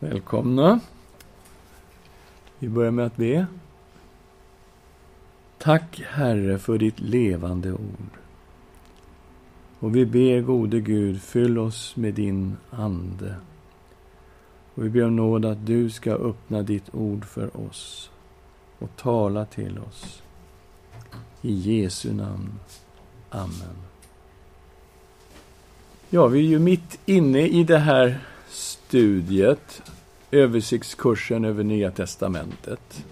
Välkomna. 0.00 0.80
Vi 2.58 2.68
börjar 2.68 2.90
med 2.90 3.06
att 3.06 3.16
be. 3.16 3.46
Tack, 5.58 6.02
Herre, 6.08 6.58
för 6.58 6.78
ditt 6.78 7.00
levande 7.00 7.72
ord. 7.72 8.18
Och 9.80 9.96
vi 9.96 10.06
ber, 10.06 10.40
gode 10.40 10.80
Gud, 10.80 11.22
fyll 11.22 11.58
oss 11.58 11.96
med 11.96 12.14
din 12.14 12.56
Ande. 12.70 13.34
Och 14.74 14.84
vi 14.84 14.90
ber 14.90 15.04
om 15.04 15.16
nåd 15.16 15.44
att 15.44 15.66
du 15.66 15.90
ska 15.90 16.12
öppna 16.12 16.62
ditt 16.62 16.94
ord 16.94 17.24
för 17.24 17.66
oss 17.68 18.10
och 18.78 18.96
tala 18.96 19.44
till 19.44 19.78
oss. 19.78 20.22
I 21.42 21.52
Jesu 21.52 22.12
namn. 22.12 22.52
Amen. 23.30 23.76
Ja, 26.10 26.26
vi 26.26 26.38
är 26.38 26.48
ju 26.48 26.58
mitt 26.58 27.00
inne 27.06 27.46
i 27.46 27.64
det 27.64 27.78
här 27.78 28.20
studiet, 28.48 29.82
översiktskursen 30.30 31.44
över 31.44 31.64
Nya 31.64 31.90
Testamentet. 31.90 33.04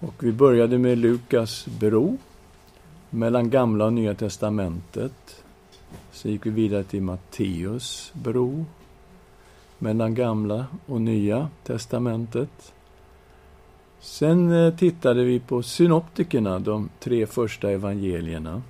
Och 0.00 0.24
vi 0.24 0.32
började 0.32 0.78
med 0.78 0.98
Lukas 0.98 1.66
bro, 1.80 2.18
mellan 3.10 3.50
Gamla 3.50 3.84
och 3.84 3.92
Nya 3.92 4.14
Testamentet. 4.14 5.44
Så 6.12 6.28
gick 6.28 6.46
vi 6.46 6.50
vidare 6.50 6.84
till 6.84 7.02
Matteus 7.02 8.10
bro, 8.14 8.64
mellan 9.78 10.14
Gamla 10.14 10.66
och 10.86 11.00
Nya 11.00 11.48
Testamentet. 11.64 12.72
Sen 14.00 14.52
eh, 14.52 14.74
tittade 14.74 15.24
vi 15.24 15.40
på 15.40 15.62
synoptikerna, 15.62 16.58
de 16.58 16.88
tre 17.00 17.26
första 17.26 17.70
evangelierna. 17.70 18.62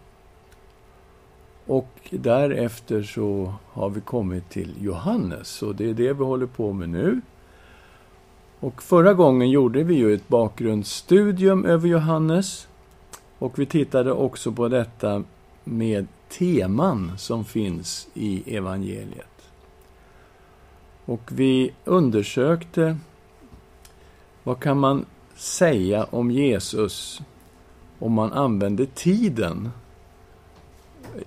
Och 1.69 2.09
därefter 2.11 3.03
så 3.03 3.55
har 3.73 3.91
vi 3.91 4.01
kommit 4.01 4.51
till 4.51 4.75
Johannes, 4.81 5.63
och 5.63 5.75
det 5.75 5.91
är 5.91 5.95
det 5.95 6.13
vi 6.13 6.25
håller 6.25 6.47
på 6.47 6.73
med 6.73 6.89
nu. 6.89 7.21
Och 8.61 8.83
förra 8.83 9.15
gången 9.15 9.51
gjorde 9.51 9.83
vi 9.83 9.95
ju 9.95 10.15
ett 10.15 10.29
bakgrundsstudium 10.29 11.65
över 11.65 11.89
Johannes. 11.89 12.69
Och 13.39 13.59
vi 13.59 13.67
tittade 13.67 14.13
också 14.13 14.53
på 14.53 14.69
detta 14.69 15.25
med 15.65 16.07
teman 16.29 17.13
som 17.19 17.45
finns 17.45 18.09
i 18.15 18.57
evangeliet. 18.57 19.51
Och 21.05 21.23
vi 21.33 21.73
undersökte 21.85 22.99
vad 24.43 24.61
kan 24.61 24.79
man 24.79 25.05
säga 25.35 26.05
om 26.05 26.31
Jesus 26.31 27.21
om 27.99 28.13
man 28.13 28.33
använder 28.33 28.87
tiden 28.95 29.71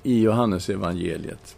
i 0.03 0.21
Johannesevangeliet. 0.21 1.55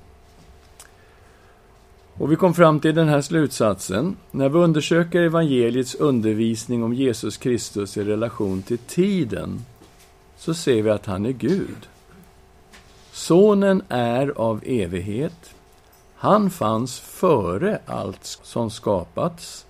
Och 2.17 2.31
vi 2.31 2.35
kom 2.35 2.53
fram 2.53 2.79
till 2.79 2.95
den 2.95 3.07
här 3.07 3.21
slutsatsen. 3.21 4.15
När 4.31 4.49
vi 4.49 4.59
undersöker 4.59 5.21
evangeliets 5.21 5.95
undervisning 5.95 6.83
om 6.83 6.93
Jesus 6.93 7.37
Kristus 7.37 7.97
i 7.97 8.03
relation 8.03 8.61
till 8.61 8.77
tiden, 8.77 9.65
så 10.37 10.53
ser 10.53 10.81
vi 10.81 10.89
att 10.89 11.05
han 11.05 11.25
är 11.25 11.31
Gud. 11.31 11.87
Sonen 13.11 13.81
är 13.89 14.27
av 14.27 14.61
evighet. 14.65 15.55
Han 16.15 16.49
fanns 16.49 16.99
före 16.99 17.79
allt 17.85 18.25
som 18.43 18.69
skapats. 18.69 19.65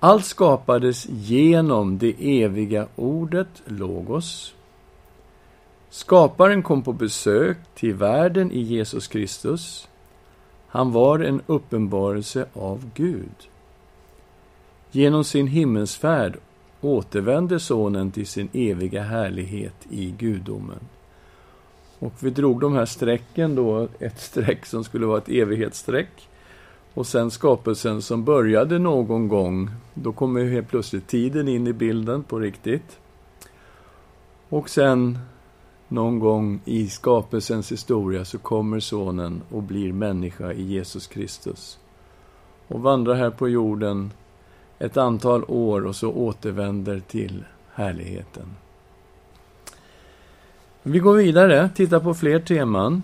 Allt 0.00 0.24
skapades 0.24 1.06
genom 1.08 1.98
det 1.98 2.42
eviga 2.42 2.86
ordet, 2.96 3.62
Logos. 3.64 4.54
Skaparen 5.90 6.62
kom 6.62 6.82
på 6.82 6.92
besök 6.92 7.58
till 7.74 7.94
världen 7.94 8.52
i 8.52 8.60
Jesus 8.60 9.08
Kristus. 9.08 9.88
Han 10.68 10.92
var 10.92 11.18
en 11.18 11.42
uppenbarelse 11.46 12.46
av 12.52 12.90
Gud. 12.94 13.48
Genom 14.90 15.24
sin 15.24 15.46
himmelsfärd 15.46 16.38
återvände 16.80 17.60
Sonen 17.60 18.10
till 18.10 18.26
sin 18.26 18.48
eviga 18.52 19.02
härlighet 19.02 19.86
i 19.90 20.14
gudomen. 20.18 20.80
Och 21.98 22.12
vi 22.20 22.30
drog 22.30 22.60
de 22.60 22.74
här 22.74 22.86
strecken 22.86 23.54
då, 23.54 23.88
ett 23.98 24.20
streck 24.20 24.66
som 24.66 24.84
skulle 24.84 25.06
vara 25.06 25.18
ett 25.18 25.28
evighetsstreck. 25.28 26.28
Och 26.94 27.06
sen 27.06 27.30
skapelsen 27.30 28.02
som 28.02 28.24
började 28.24 28.78
någon 28.78 29.28
gång. 29.28 29.70
Då 29.94 30.12
kommer 30.12 30.44
helt 30.44 30.68
plötsligt 30.68 31.08
tiden 31.08 31.48
in 31.48 31.66
i 31.66 31.72
bilden 31.72 32.22
på 32.22 32.38
riktigt. 32.38 32.98
Och 34.48 34.70
sen 34.70 35.18
någon 35.90 36.18
gång 36.18 36.60
i 36.64 36.88
skapelsens 36.88 37.72
historia 37.72 38.24
så 38.24 38.38
kommer 38.38 38.80
Sonen 38.80 39.42
och 39.50 39.62
blir 39.62 39.92
människa 39.92 40.52
i 40.52 40.62
Jesus 40.62 41.06
Kristus. 41.06 41.78
Och 42.68 42.80
vandrar 42.80 43.14
här 43.14 43.30
på 43.30 43.48
jorden 43.48 44.12
ett 44.78 44.96
antal 44.96 45.44
år 45.48 45.86
och 45.86 45.96
så 45.96 46.12
återvänder 46.12 47.00
till 47.00 47.44
härligheten. 47.72 48.56
Vi 50.82 50.98
går 50.98 51.14
vidare, 51.14 51.70
tittar 51.74 52.00
på 52.00 52.14
fler 52.14 52.40
teman. 52.40 53.02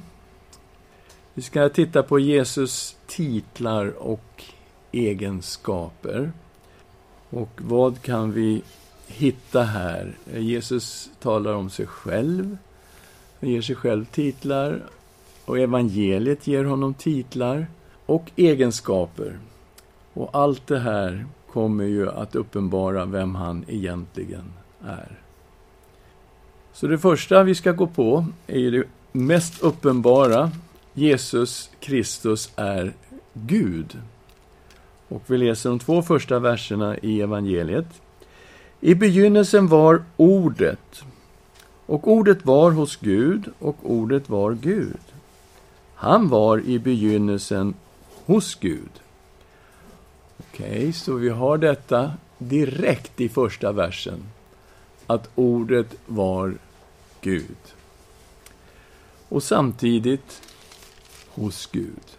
Vi 1.35 1.43
ska 1.43 1.69
titta 1.69 2.03
på 2.03 2.19
Jesus 2.19 2.97
titlar 3.07 3.87
och 3.99 4.45
egenskaper. 4.93 6.33
Och 7.31 7.51
vad 7.57 8.03
kan 8.03 8.33
vi 8.33 8.63
hitta 9.07 9.63
här? 9.63 10.17
Jesus 10.35 11.11
talar 11.21 11.53
om 11.55 11.71
sig 11.71 11.87
själv. 11.87 12.57
Han 13.41 13.51
ger 13.51 13.63
sig 13.63 13.77
själv 13.77 14.05
titlar 14.05 14.83
och 15.45 15.59
evangeliet 15.59 16.47
ger 16.47 16.65
honom 16.65 16.95
titlar 16.95 17.67
och 18.07 18.31
egenskaper. 18.37 19.39
Och 20.13 20.31
allt 20.33 20.67
det 20.67 20.79
här 20.79 21.27
kommer 21.53 21.85
ju 21.85 22.11
att 22.11 22.37
uppenbara 22.37 23.05
vem 23.05 23.35
han 23.35 23.65
egentligen 23.69 24.53
är. 24.85 25.19
Så 26.73 26.87
det 26.87 26.99
första 26.99 27.43
vi 27.43 27.55
ska 27.55 27.73
gå 27.73 27.87
på 27.87 28.27
är 28.47 28.59
ju 28.59 28.71
det 28.71 28.85
mest 29.13 29.63
uppenbara. 29.63 30.51
Jesus 30.95 31.71
Kristus 31.81 32.53
är 32.57 32.93
Gud. 33.33 33.99
Och 35.09 35.23
vi 35.27 35.39
läser 35.39 35.71
de 35.71 35.79
två 35.79 36.03
första 36.03 36.39
verserna 36.39 36.99
i 36.99 37.21
evangeliet. 37.21 37.87
I 38.81 38.95
begynnelsen 38.95 39.69
var 39.69 40.05
Ordet, 40.17 41.05
och 41.87 42.09
ordet 42.09 42.47
var 42.47 42.71
hos 42.71 42.97
Gud, 42.97 43.53
och 43.59 43.77
ordet 43.83 44.29
var 44.29 44.53
Gud. 44.53 45.01
Han 45.95 46.29
var 46.29 46.61
i 46.61 46.79
begynnelsen 46.79 47.75
hos 48.27 48.55
Gud. 48.55 48.91
Okej, 50.39 50.79
okay, 50.79 50.93
så 50.93 51.15
vi 51.15 51.29
har 51.29 51.59
detta 51.59 52.13
direkt 52.39 53.21
i 53.21 53.29
första 53.29 53.73
versen. 53.73 54.23
Att 55.07 55.31
ordet 55.35 55.95
var 56.07 56.55
Gud. 57.21 57.57
Och 59.29 59.43
samtidigt 59.43 60.43
hos 61.29 61.67
Gud. 61.67 62.17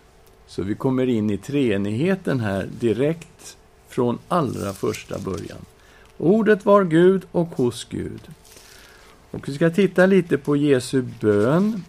Så 0.48 0.64
vi 0.64 0.76
kommer 0.76 1.08
in 1.08 1.30
i 1.30 1.38
treenigheten 1.38 2.40
här 2.40 2.70
direkt 2.80 3.58
från 3.88 4.20
allra 4.28 4.74
första 4.74 5.20
början. 5.20 5.66
Ordet 6.18 6.66
var 6.66 6.84
Gud 6.84 7.26
och 7.32 7.48
hos 7.48 7.86
Gud. 7.90 8.22
Och 9.32 9.50
vi 9.50 9.54
ska 9.54 9.70
titta 9.70 10.06
lite 10.06 10.38
på 10.38 10.56
Jesu 10.56 11.02
bön 11.02 11.84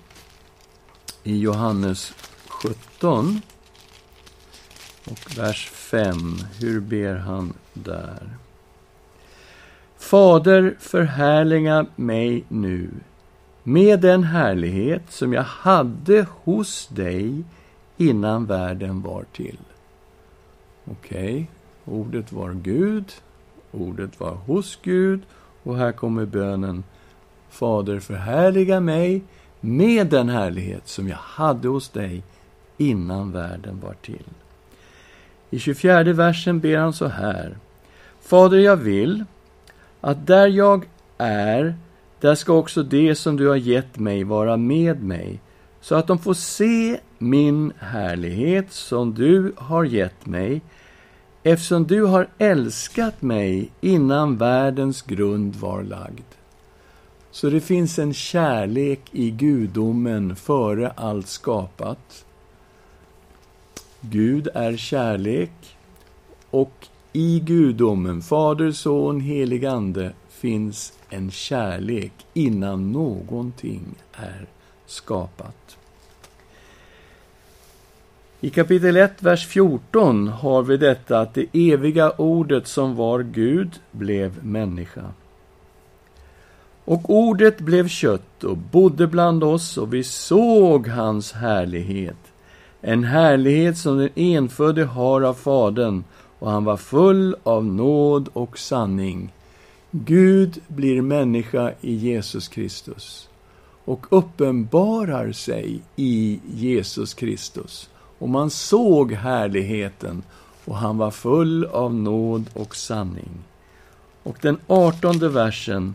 i 1.23 1.39
Johannes 1.39 2.15
17 2.49 3.41
och 5.05 5.39
vers 5.39 5.69
5. 5.71 6.37
Hur 6.61 6.81
ber 6.81 7.15
han 7.15 7.53
där? 7.73 8.37
Fader, 9.99 10.77
förhärliga 10.79 11.87
mig 11.97 12.45
nu 12.49 12.91
med 13.63 14.01
den 14.01 14.25
härlighet 14.25 15.03
som 15.09 15.33
jag 15.33 15.43
hade 15.43 16.27
hos 16.31 16.87
dig 16.87 17.45
innan 17.97 18.47
världen 18.47 19.03
var 19.03 19.25
till. 19.33 19.59
Okej, 20.85 21.49
okay. 21.85 21.95
ordet 21.99 22.33
var 22.33 22.53
Gud, 22.53 23.13
ordet 23.73 24.21
var 24.21 24.35
hos 24.35 24.79
Gud 24.83 25.21
och 25.63 25.77
här 25.77 25.93
kommer 25.93 26.27
bönen 26.27 26.85
Fader, 27.51 28.01
förhärliga 28.01 28.81
mig 28.81 29.23
med 29.61 30.07
den 30.07 30.29
härlighet 30.29 30.89
som 30.89 31.09
jag 31.09 31.17
hade 31.17 31.69
hos 31.69 31.89
dig 31.89 32.23
innan 32.77 33.33
världen 33.33 33.81
var 33.81 33.95
till. 33.95 34.25
I 35.51 35.59
24 35.59 36.03
versen 36.03 36.61
ber 36.61 36.77
han 36.77 36.93
så 36.93 37.07
här. 37.07 37.57
Fader, 38.21 38.59
jag 38.59 38.77
vill 38.77 39.25
att 40.01 40.27
där 40.27 40.47
jag 40.47 40.89
är, 41.19 41.75
där 42.21 42.35
ska 42.35 42.53
också 42.53 42.83
det 42.83 43.15
som 43.15 43.37
du 43.37 43.49
har 43.49 43.57
gett 43.57 43.99
mig 43.99 44.25
vara 44.25 44.57
med 44.57 45.03
mig, 45.03 45.41
så 45.81 45.95
att 45.95 46.07
de 46.07 46.19
får 46.19 46.35
se 46.35 47.01
min 47.19 47.73
härlighet 47.79 48.73
som 48.73 49.15
du 49.15 49.53
har 49.57 49.85
gett 49.85 50.27
mig, 50.27 50.63
eftersom 51.43 51.87
du 51.87 52.03
har 52.03 52.29
älskat 52.39 53.23
mig 53.23 53.71
innan 53.81 54.37
världens 54.37 55.03
grund 55.03 55.57
var 55.57 55.83
lagd. 55.83 56.38
Så 57.31 57.51
det 57.51 57.61
finns 57.61 57.99
en 57.99 58.15
kärlek 58.15 59.01
i 59.13 59.31
gudomen 59.31 60.37
före 60.37 60.91
allt 60.91 61.29
skapat. 61.29 62.25
Gud 64.01 64.49
är 64.55 64.77
kärlek 64.77 65.77
och 66.51 66.89
i 67.13 67.41
gudomen, 67.41 68.23
Fader, 68.23 68.73
Son, 68.73 69.21
helig 69.21 69.65
Ande, 69.65 70.13
finns 70.29 70.93
en 71.11 71.31
kärlek 71.31 72.13
innan 72.35 72.93
någonting 72.93 73.85
är 74.13 74.47
skapat. 74.87 75.77
I 78.41 78.51
kapitel 78.51 78.97
1, 78.97 79.23
vers 79.23 79.47
14 79.47 80.29
har 80.29 80.63
vi 80.63 80.77
detta 80.77 81.21
att 81.21 81.35
det 81.35 81.47
eviga 81.53 82.11
ordet 82.11 82.67
som 82.67 82.97
var 82.97 83.23
Gud 83.23 83.81
blev 83.91 84.45
människa. 84.45 85.05
Och 86.89 87.11
ordet 87.11 87.61
blev 87.61 87.89
kött 87.89 88.45
och 88.45 88.57
bodde 88.57 89.07
bland 89.07 89.45
oss 89.45 89.79
och 89.79 89.95
vi 89.95 90.05
såg 90.05 90.89
hans 90.89 91.33
härlighet. 91.33 92.17
En 92.81 93.05
härlighet 93.05 93.79
som 93.79 93.99
den 93.99 94.09
enfödde 94.15 94.85
har 94.85 95.23
av 95.23 95.35
Fadern 95.35 96.05
och 96.39 96.51
han 96.51 96.65
var 96.65 96.77
full 96.77 97.37
av 97.43 97.65
nåd 97.65 98.29
och 98.33 98.59
sanning. 98.59 99.33
Gud 99.91 100.59
blir 100.69 101.03
människa 101.03 101.73
i 101.81 101.95
Jesus 101.95 102.49
Kristus 102.49 103.29
och 103.85 104.07
uppenbarar 104.11 105.33
sig 105.33 105.81
i 105.97 106.41
Jesus 106.55 107.15
Kristus. 107.15 107.91
Och 108.19 108.29
man 108.29 108.51
såg 108.51 109.13
härligheten 109.13 110.23
och 110.65 110.77
han 110.77 110.99
var 110.99 111.11
full 111.11 111.65
av 111.65 111.95
nåd 111.95 112.51
och 112.53 112.77
sanning. 112.77 113.45
Och 114.23 114.37
den 114.41 114.59
artonde 114.67 115.29
versen 115.29 115.95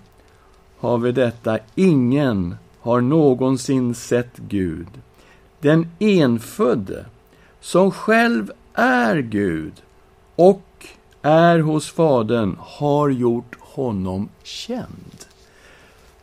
har 0.84 0.98
vi 0.98 1.12
detta, 1.12 1.60
ingen 1.76 2.56
har 2.80 3.02
någonsin 3.02 3.96
sett 3.96 4.38
Gud. 4.38 4.88
Den 5.60 5.88
enfödde, 6.00 7.06
som 7.62 7.92
själv 7.92 8.52
är 8.74 9.18
Gud 9.18 9.74
och 10.36 10.88
är 11.22 11.60
hos 11.60 11.92
Fadern, 11.92 12.56
har 12.60 13.10
gjort 13.10 13.56
honom 13.60 14.30
känd. 14.44 15.26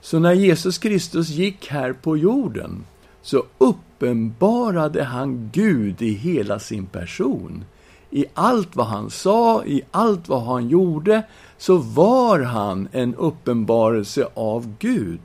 Så 0.00 0.18
när 0.18 0.32
Jesus 0.32 0.78
Kristus 0.78 1.28
gick 1.28 1.68
här 1.68 1.92
på 1.92 2.16
jorden 2.16 2.84
så 3.22 3.44
uppenbarade 3.58 5.04
han 5.04 5.50
Gud 5.52 6.02
i 6.02 6.14
hela 6.14 6.58
sin 6.58 6.86
person. 6.86 7.64
I 8.10 8.24
allt 8.34 8.76
vad 8.76 8.86
han 8.86 9.10
sa, 9.10 9.64
i 9.64 9.82
allt 9.90 10.28
vad 10.28 10.42
han 10.42 10.68
gjorde, 10.68 11.22
så 11.58 11.76
var 11.76 12.40
han 12.40 12.88
en 12.92 13.14
uppenbarelse 13.14 14.28
av 14.34 14.74
Gud. 14.78 15.20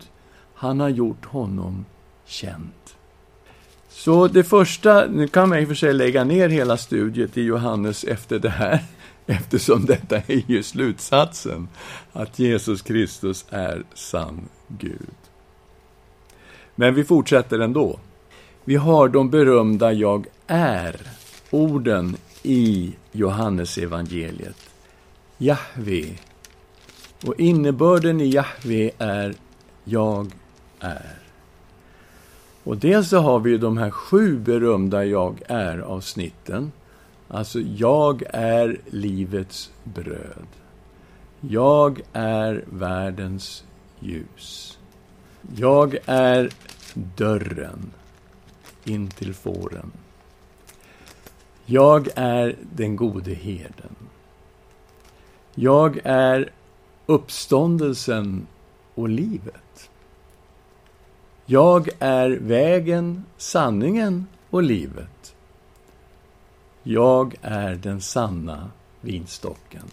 Han 0.55 0.79
har 0.79 0.89
gjort 0.89 1.25
honom 1.25 1.85
känd. 2.25 2.71
Så 3.89 4.27
det 4.27 4.43
första, 4.43 5.05
nu 5.07 5.27
kan 5.27 5.49
man 5.49 5.59
i 5.59 5.63
och 5.63 5.67
för 5.67 5.75
sig 5.75 5.93
lägga 5.93 6.23
ner 6.23 6.49
hela 6.49 6.77
studiet 6.77 7.37
i 7.37 7.41
Johannes 7.41 8.03
efter 8.03 8.39
det 8.39 8.49
här, 8.49 8.79
eftersom 9.25 9.85
detta 9.85 10.15
är 10.15 10.51
ju 10.51 10.63
slutsatsen, 10.63 11.67
att 12.13 12.39
Jesus 12.39 12.81
Kristus 12.81 13.45
är 13.49 13.83
sann 13.93 14.41
Gud. 14.67 15.15
Men 16.75 16.93
vi 16.93 17.03
fortsätter 17.03 17.59
ändå. 17.59 17.99
Vi 18.63 18.75
har 18.75 19.09
de 19.09 19.29
berömda 19.29 19.93
Jag 19.93 20.27
är-orden 20.47 22.17
i 22.45 22.95
Johannesevangeliet. 23.11 24.69
Jahve. 25.37 26.17
Och 27.25 27.39
innebörden 27.39 28.21
i 28.21 28.29
Jahve 28.29 28.91
är 28.97 29.35
Jag 29.83 30.31
är. 30.79 31.19
Och 32.63 32.77
dels 32.77 33.09
så 33.09 33.17
har 33.17 33.39
vi 33.39 33.57
de 33.57 33.77
här 33.77 33.89
sju 33.91 34.37
berömda 34.37 35.05
Jag 35.05 35.41
är-avsnitten. 35.47 36.71
Alltså, 37.27 37.59
jag 37.59 38.23
är 38.33 38.77
livets 38.85 39.71
bröd. 39.83 40.47
Jag 41.39 42.01
är 42.13 42.63
världens 42.67 43.63
ljus. 43.99 44.77
Jag 45.55 45.97
är 46.05 46.49
dörren 46.93 47.91
in 48.83 49.07
till 49.07 49.33
fåren. 49.33 49.91
Jag 51.65 52.07
är 52.15 52.55
den 52.75 52.95
gode 52.95 53.33
herden. 53.33 53.95
Jag 55.55 55.99
är 56.03 56.51
uppståndelsen 57.05 58.47
och 58.95 59.09
livet. 59.09 59.89
Jag 61.45 61.89
är 61.99 62.29
vägen, 62.29 63.25
sanningen 63.37 64.27
och 64.49 64.63
livet. 64.63 65.35
Jag 66.83 67.35
är 67.41 67.75
den 67.75 68.01
sanna 68.01 68.69
vinstocken. 69.01 69.85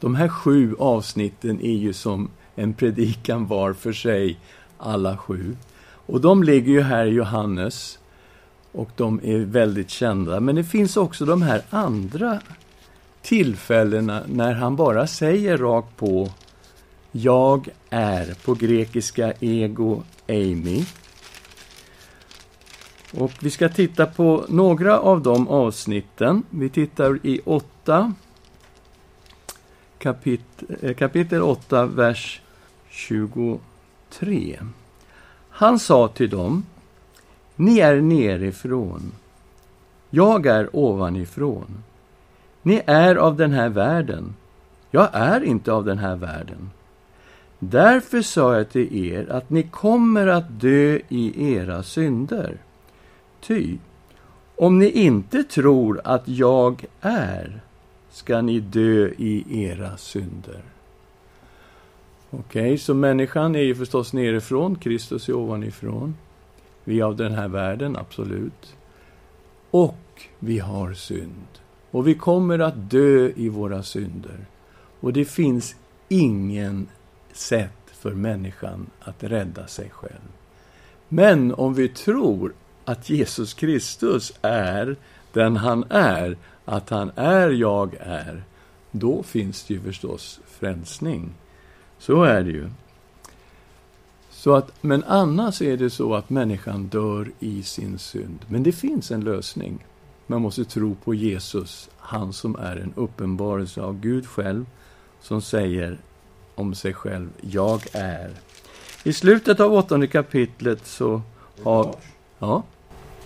De 0.00 0.14
här 0.14 0.28
sju 0.28 0.76
avsnitten 0.78 1.60
är 1.60 1.76
ju 1.76 1.92
som 1.92 2.30
en 2.54 2.74
predikan 2.74 3.46
var 3.46 3.72
för 3.72 3.92
sig, 3.92 4.38
alla 4.78 5.16
sju. 5.16 5.56
Och 6.06 6.20
de 6.20 6.42
ligger 6.42 6.72
ju 6.72 6.80
här 6.80 7.06
i 7.06 7.10
Johannes 7.10 7.99
och 8.72 8.90
de 8.96 9.20
är 9.22 9.38
väldigt 9.38 9.90
kända. 9.90 10.40
Men 10.40 10.54
det 10.54 10.64
finns 10.64 10.96
också 10.96 11.24
de 11.24 11.42
här 11.42 11.62
andra 11.70 12.40
tillfällena 13.22 14.22
när 14.26 14.52
han 14.52 14.76
bara 14.76 15.06
säger 15.06 15.58
rakt 15.58 15.96
på 15.96 16.28
Jag 17.12 17.68
är, 17.90 18.34
på 18.44 18.54
grekiska 18.54 19.32
ego 19.40 20.02
Amy. 20.28 20.84
Och 23.18 23.32
vi 23.40 23.50
ska 23.50 23.68
titta 23.68 24.06
på 24.06 24.44
några 24.48 24.98
av 24.98 25.22
de 25.22 25.48
avsnitten. 25.48 26.42
Vi 26.50 26.68
tittar 26.68 27.18
i 27.22 27.40
8, 27.44 28.14
kapit 29.98 30.62
eh, 30.82 30.94
kapitel 30.94 31.42
8, 31.42 31.86
vers 31.86 32.40
23. 32.90 34.58
Han 35.50 35.78
sa 35.78 36.08
till 36.08 36.30
dem 36.30 36.64
ni 37.60 37.78
är 37.78 38.00
nerifrån. 38.00 39.12
Jag 40.10 40.46
är 40.46 40.76
ovanifrån. 40.76 41.82
Ni 42.62 42.82
är 42.86 43.16
av 43.16 43.36
den 43.36 43.52
här 43.52 43.68
världen. 43.68 44.34
Jag 44.90 45.08
är 45.12 45.44
inte 45.44 45.72
av 45.72 45.84
den 45.84 45.98
här 45.98 46.16
världen. 46.16 46.70
Därför 47.58 48.22
sa 48.22 48.56
jag 48.56 48.70
till 48.70 49.06
er 49.06 49.32
att 49.32 49.50
ni 49.50 49.62
kommer 49.62 50.26
att 50.26 50.60
dö 50.60 50.98
i 51.08 51.54
era 51.54 51.82
synder. 51.82 52.58
Ty, 53.40 53.76
om 54.56 54.78
ni 54.78 54.90
inte 54.90 55.42
tror 55.42 56.00
att 56.04 56.28
jag 56.28 56.84
är, 57.00 57.60
ska 58.10 58.40
ni 58.40 58.60
dö 58.60 59.08
i 59.18 59.64
era 59.64 59.96
synder. 59.96 60.62
Okej, 62.30 62.62
okay, 62.62 62.78
så 62.78 62.94
människan 62.94 63.54
är 63.54 63.62
ju 63.62 63.74
förstås 63.74 64.12
nerifrån, 64.12 64.76
Kristus 64.76 65.28
är 65.28 65.34
ovanifrån. 65.34 66.14
Vi 66.84 67.00
är 67.00 67.04
av 67.04 67.16
den 67.16 67.34
här 67.34 67.48
världen, 67.48 67.96
absolut. 67.96 68.76
Och 69.70 70.22
vi 70.38 70.58
har 70.58 70.92
synd. 70.92 71.46
Och 71.90 72.08
vi 72.08 72.14
kommer 72.14 72.58
att 72.58 72.90
dö 72.90 73.30
i 73.36 73.48
våra 73.48 73.82
synder. 73.82 74.46
Och 75.00 75.12
det 75.12 75.24
finns 75.24 75.76
ingen 76.08 76.88
sätt 77.32 77.80
för 77.86 78.14
människan 78.14 78.90
att 79.00 79.24
rädda 79.24 79.66
sig 79.66 79.90
själv. 79.90 80.30
Men 81.08 81.54
om 81.54 81.74
vi 81.74 81.88
tror 81.88 82.52
att 82.84 83.10
Jesus 83.10 83.54
Kristus 83.54 84.32
är 84.42 84.96
den 85.32 85.56
han 85.56 85.84
är, 85.90 86.36
att 86.64 86.90
han 86.90 87.10
är 87.16 87.50
jag 87.50 87.96
är, 88.00 88.44
då 88.90 89.22
finns 89.22 89.64
det 89.64 89.74
ju 89.74 89.80
förstås 89.80 90.40
frälsning. 90.46 91.34
Så 91.98 92.22
är 92.22 92.42
det 92.42 92.50
ju. 92.50 92.70
Så 94.40 94.54
att, 94.54 94.72
men 94.80 95.04
annars 95.04 95.62
är 95.62 95.76
det 95.76 95.90
så 95.90 96.14
att 96.14 96.30
människan 96.30 96.86
dör 96.86 97.30
i 97.40 97.62
sin 97.62 97.98
synd. 97.98 98.38
Men 98.48 98.62
det 98.62 98.72
finns 98.72 99.10
en 99.10 99.20
lösning. 99.20 99.86
Man 100.26 100.42
måste 100.42 100.64
tro 100.64 100.94
på 100.94 101.14
Jesus, 101.14 101.90
han 101.98 102.32
som 102.32 102.56
är 102.56 102.76
en 102.76 102.92
uppenbarelse 102.96 103.82
av 103.82 104.00
Gud 104.00 104.26
själv, 104.26 104.66
som 105.20 105.42
säger 105.42 105.98
om 106.54 106.74
sig 106.74 106.94
själv, 106.94 107.30
jag 107.40 107.82
är. 107.92 108.30
I 109.04 109.12
slutet 109.12 109.60
av 109.60 109.72
åttonde 109.72 110.06
kapitlet 110.06 110.86
så 110.86 111.22
har... 111.62 111.94
Ja? 112.38 112.62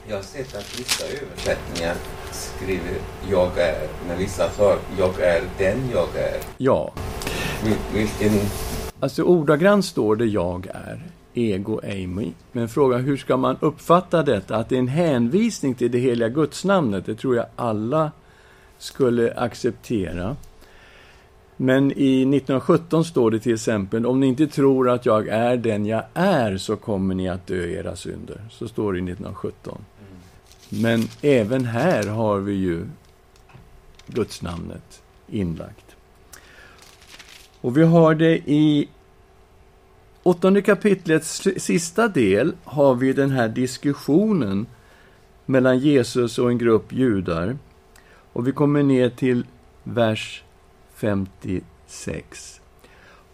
Jag 0.08 0.16
har 0.16 0.22
sett 0.22 0.56
att 0.56 0.80
vissa 0.80 1.04
översättningar 1.04 1.94
skriver 2.30 2.96
jag 3.30 3.58
är, 3.58 3.88
men 4.08 4.18
vissa 4.18 4.50
sa 4.50 4.76
jag 4.98 5.20
är 5.20 5.42
den 5.58 5.90
jag 5.92 6.08
är. 6.16 6.40
Ja. 6.58 6.92
Vilken 7.92 8.40
Alltså 9.04 9.22
ordagrant 9.22 9.84
står 9.84 10.16
det 10.16 10.26
jag 10.26 10.66
är, 10.66 11.02
ego 11.34 11.80
eimi. 11.82 12.32
Men 12.52 12.68
fråga, 12.68 12.96
hur 12.96 13.16
ska 13.16 13.36
man 13.36 13.56
uppfatta 13.60 14.22
detta? 14.22 14.56
Att 14.56 14.68
det 14.68 14.74
är 14.74 14.78
en 14.78 14.88
hänvisning 14.88 15.74
till 15.74 15.90
det 15.90 15.98
heliga 15.98 16.28
gudsnamnet, 16.28 17.06
det 17.06 17.14
tror 17.14 17.36
jag 17.36 17.46
alla 17.56 18.12
skulle 18.78 19.34
acceptera. 19.34 20.36
Men 21.56 21.92
i 21.92 22.22
1917 22.22 23.04
står 23.04 23.30
det 23.30 23.40
till 23.40 23.54
exempel, 23.54 24.06
om 24.06 24.20
ni 24.20 24.26
inte 24.26 24.46
tror 24.46 24.90
att 24.90 25.06
jag 25.06 25.28
är 25.28 25.56
den 25.56 25.86
jag 25.86 26.04
är, 26.14 26.56
så 26.56 26.76
kommer 26.76 27.14
ni 27.14 27.28
att 27.28 27.46
dö 27.46 27.64
i 27.64 27.74
era 27.74 27.96
synder. 27.96 28.40
Så 28.50 28.68
står 28.68 28.92
det 28.92 28.98
i 28.98 29.02
1917. 29.02 29.84
Men 30.68 31.08
även 31.22 31.64
här 31.64 32.06
har 32.06 32.38
vi 32.38 32.52
ju 32.52 32.86
gudsnamnet 34.06 35.02
inlagt. 35.28 35.84
Och 37.64 37.76
vi 37.76 37.82
har 37.82 38.14
det 38.14 38.36
i 38.36 38.88
åttonde 40.24 40.62
kapitlets 40.62 41.48
sista 41.56 42.08
del 42.08 42.52
har 42.64 42.94
vi 42.94 43.12
den 43.12 43.30
här 43.30 43.48
diskussionen 43.48 44.66
mellan 45.46 45.78
Jesus 45.78 46.38
och 46.38 46.50
en 46.50 46.58
grupp 46.58 46.92
judar. 46.92 47.58
Och 48.32 48.48
vi 48.48 48.52
kommer 48.52 48.82
ner 48.82 49.10
till 49.10 49.46
vers 49.82 50.42
56. 50.94 52.60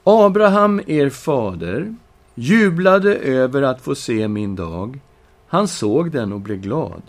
Abraham, 0.05 0.81
er 0.87 1.11
fader, 1.11 1.95
jublade 2.35 3.17
över 3.17 3.63
att 3.63 3.81
få 3.81 3.95
se 3.95 4.29
min 4.29 4.57
dag. 4.57 5.01
Han 5.47 5.69
såg 5.69 6.11
den 6.11 6.33
och 6.33 6.41
blev 6.41 6.61
glad. 6.61 7.03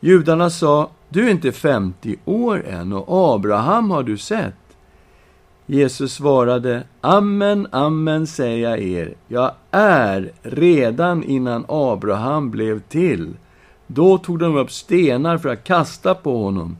Judarna 0.00 0.50
sa, 0.50 0.90
du 1.08 1.26
är 1.26 1.30
inte 1.30 1.52
50 1.52 2.16
år 2.24 2.66
än 2.66 2.92
och 2.92 3.34
Abraham 3.34 3.90
har 3.90 4.02
du 4.02 4.18
sett. 4.18 4.54
Jesus 5.66 6.14
svarade, 6.14 6.82
Amen, 7.00 7.68
amen 7.70 8.26
säger 8.26 8.70
jag 8.70 8.82
er, 8.82 9.14
jag 9.28 9.52
är 9.70 10.32
redan 10.42 11.24
innan 11.24 11.64
Abraham 11.68 12.50
blev 12.50 12.80
till. 12.80 13.34
Då 13.86 14.18
tog 14.18 14.38
de 14.38 14.56
upp 14.56 14.70
stenar 14.70 15.38
för 15.38 15.48
att 15.48 15.64
kasta 15.64 16.14
på 16.14 16.42
honom, 16.42 16.76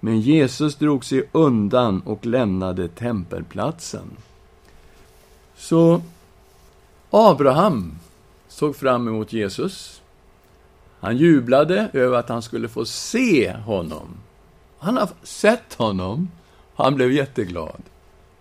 men 0.00 0.20
Jesus 0.20 0.76
drog 0.76 1.04
sig 1.04 1.28
undan 1.32 2.00
och 2.00 2.26
lämnade 2.26 2.88
tempelplatsen. 2.88 4.10
Så 5.56 6.02
Abraham 7.10 7.98
såg 8.48 8.76
fram 8.76 9.08
emot 9.08 9.32
Jesus. 9.32 10.02
Han 11.00 11.16
jublade 11.16 11.90
över 11.92 12.18
att 12.18 12.28
han 12.28 12.42
skulle 12.42 12.68
få 12.68 12.84
se 12.84 13.52
honom. 13.52 14.08
Han 14.78 14.96
har 14.96 15.08
sett 15.22 15.74
honom. 15.74 16.28
Han 16.74 16.94
blev 16.94 17.12
jätteglad. 17.12 17.82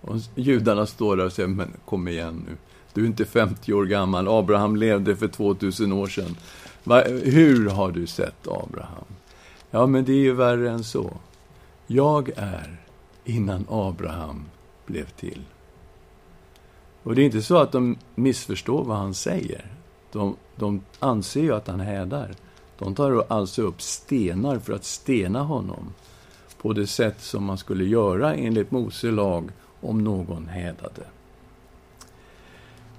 Och 0.07 0.15
judarna 0.35 0.85
står 0.85 1.17
där 1.17 1.25
och 1.25 1.33
säger, 1.33 1.49
men 1.49 1.73
kom 1.85 2.07
igen 2.07 2.45
nu. 2.47 2.57
Du 2.93 3.01
är 3.01 3.05
inte 3.05 3.25
50 3.25 3.73
år 3.73 3.85
gammal. 3.85 4.27
Abraham 4.27 4.75
levde 4.75 5.15
för 5.15 5.27
2000 5.27 5.93
år 5.93 6.07
sedan. 6.07 6.35
Va, 6.83 7.03
hur 7.23 7.69
har 7.69 7.91
du 7.91 8.07
sett 8.07 8.47
Abraham? 8.47 9.05
Ja, 9.71 9.85
men 9.85 10.05
det 10.05 10.11
är 10.11 10.21
ju 10.21 10.33
värre 10.33 10.71
än 10.71 10.83
så. 10.83 11.17
Jag 11.87 12.29
är 12.35 12.77
innan 13.25 13.65
Abraham 13.69 14.45
blev 14.85 15.05
till. 15.05 15.41
Och 17.03 17.15
det 17.15 17.21
är 17.21 17.25
inte 17.25 17.41
så 17.41 17.57
att 17.57 17.71
de 17.71 17.97
missförstår 18.15 18.83
vad 18.83 18.97
han 18.97 19.13
säger. 19.13 19.65
De, 20.11 20.35
de 20.55 20.81
anser 20.99 21.41
ju 21.41 21.53
att 21.53 21.67
han 21.67 21.79
hädar. 21.79 22.35
De 22.77 22.95
tar 22.95 23.25
alltså 23.27 23.61
upp 23.61 23.81
stenar 23.81 24.59
för 24.59 24.73
att 24.73 24.85
stena 24.85 25.41
honom 25.41 25.93
på 26.61 26.73
det 26.73 26.87
sätt 26.87 27.21
som 27.21 27.43
man 27.43 27.57
skulle 27.57 27.85
göra 27.85 28.35
enligt 28.35 28.71
Mose 28.71 29.11
lag 29.11 29.51
om 29.89 30.03
någon 30.03 30.47
hädade. 30.47 31.01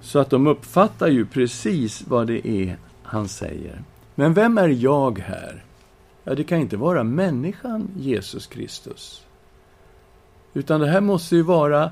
Så 0.01 0.19
att 0.19 0.29
de 0.29 0.47
uppfattar 0.47 1.07
ju 1.07 1.25
precis 1.25 2.07
vad 2.07 2.27
det 2.27 2.47
är 2.47 2.77
han 3.03 3.27
säger. 3.27 3.83
Men 4.15 4.33
vem 4.33 4.57
är 4.57 4.67
jag 4.67 5.19
här? 5.19 5.63
Ja, 6.23 6.35
det 6.35 6.43
kan 6.43 6.59
inte 6.59 6.77
vara 6.77 7.03
människan 7.03 7.89
Jesus 7.97 8.47
Kristus. 8.47 9.25
Utan 10.53 10.79
det 10.79 10.87
här 10.87 11.01
måste 11.01 11.35
ju 11.35 11.41
vara 11.41 11.91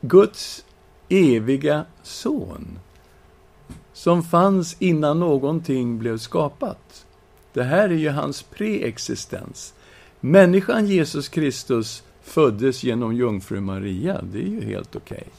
Guds 0.00 0.64
eviga 1.08 1.84
son 2.02 2.78
som 3.92 4.22
fanns 4.22 4.76
innan 4.78 5.20
någonting 5.20 5.98
blev 5.98 6.18
skapat. 6.18 7.06
Det 7.52 7.62
här 7.62 7.88
är 7.88 7.94
ju 7.94 8.10
hans 8.10 8.42
preexistens. 8.42 9.74
Människan 10.20 10.86
Jesus 10.86 11.28
Kristus 11.28 12.02
föddes 12.26 12.84
genom 12.84 13.16
jungfru 13.16 13.60
Maria, 13.60 14.20
det 14.22 14.38
är 14.38 14.48
ju 14.48 14.64
helt 14.64 14.96
okej. 14.96 15.18
Okay. 15.18 15.32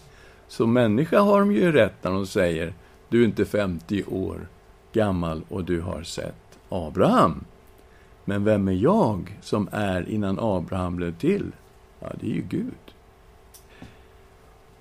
Så 0.48 0.68
människa 0.68 1.20
har 1.20 1.40
de 1.40 1.52
ju 1.52 1.72
rätt 1.72 1.94
när 2.02 2.12
de 2.12 2.28
säger, 2.28 2.74
du 3.10 3.22
är 3.22 3.26
inte 3.26 3.46
50 3.46 4.04
år 4.04 4.48
gammal 4.94 5.42
och 5.50 5.64
du 5.64 5.82
har 5.82 6.04
sett 6.04 6.60
Abraham. 6.70 7.44
Men 8.26 8.44
vem 8.44 8.68
är 8.68 8.74
jag 8.74 9.38
som 9.42 9.70
är 9.72 10.10
innan 10.10 10.40
Abraham 10.40 10.96
blev 10.96 11.18
till? 11.18 11.52
Ja, 12.00 12.08
det 12.22 12.28
är 12.28 12.34
ju 12.34 12.42
Gud. 12.50 12.74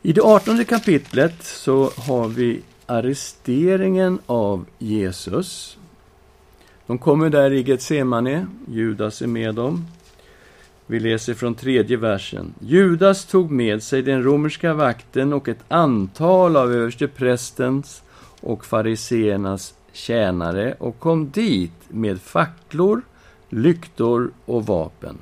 I 0.03 0.13
det 0.13 0.23
artonde 0.23 0.65
kapitlet 0.65 1.45
så 1.45 1.91
har 1.97 2.29
vi 2.29 2.61
arresteringen 2.87 4.19
av 4.27 4.65
Jesus. 4.79 5.79
De 6.87 6.99
kommer 6.99 7.31
där 7.31 7.53
i 7.53 7.63
Getsemane, 7.63 8.47
Judas 8.69 9.23
är 9.23 9.27
med 9.27 9.55
dem. 9.55 9.87
Vi 10.87 11.01
läser 11.01 11.35
från 11.35 11.55
tredje 11.55 11.97
versen. 11.97 12.55
Judas 12.61 13.25
tog 13.25 13.51
med 13.51 13.83
sig 13.83 14.03
den 14.03 14.23
romerska 14.23 14.75
vakten 14.75 15.33
och 15.33 15.49
ett 15.49 15.65
antal 15.69 16.57
av 16.57 16.73
översteprästens 16.73 18.03
och 18.41 18.65
fariseernas 18.65 19.75
tjänare 19.93 20.75
och 20.79 20.99
kom 20.99 21.31
dit 21.31 21.73
med 21.89 22.21
facklor, 22.21 23.03
lyktor 23.49 24.31
och 24.45 24.67
vapen. 24.67 25.19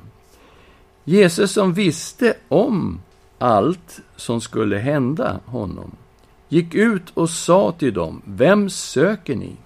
Jesus 1.04 1.52
som 1.52 1.75
visste 1.75 2.35
om 2.49 3.00
allt 3.38 4.00
som 4.16 4.40
skulle 4.40 4.76
hända 4.76 5.40
honom 5.44 5.97
gick 6.54 6.75
ut 6.75 7.11
och 7.14 7.30
sa 7.30 7.73
till 7.73 7.94
dem, 7.94 8.23
Vem 8.25 8.71
söker 8.71 9.37
ni? 9.37 9.56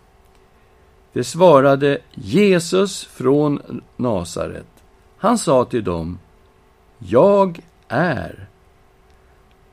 Det 1.13 1.25
svarade 1.25 1.99
Jesus 2.15 3.05
från 3.05 3.83
Nasaret. 3.97 4.78
Han 5.19 5.39
sa 5.39 5.65
till 5.65 5.85
dem, 5.85 6.19
Jag 6.99 7.61
är. 7.89 8.49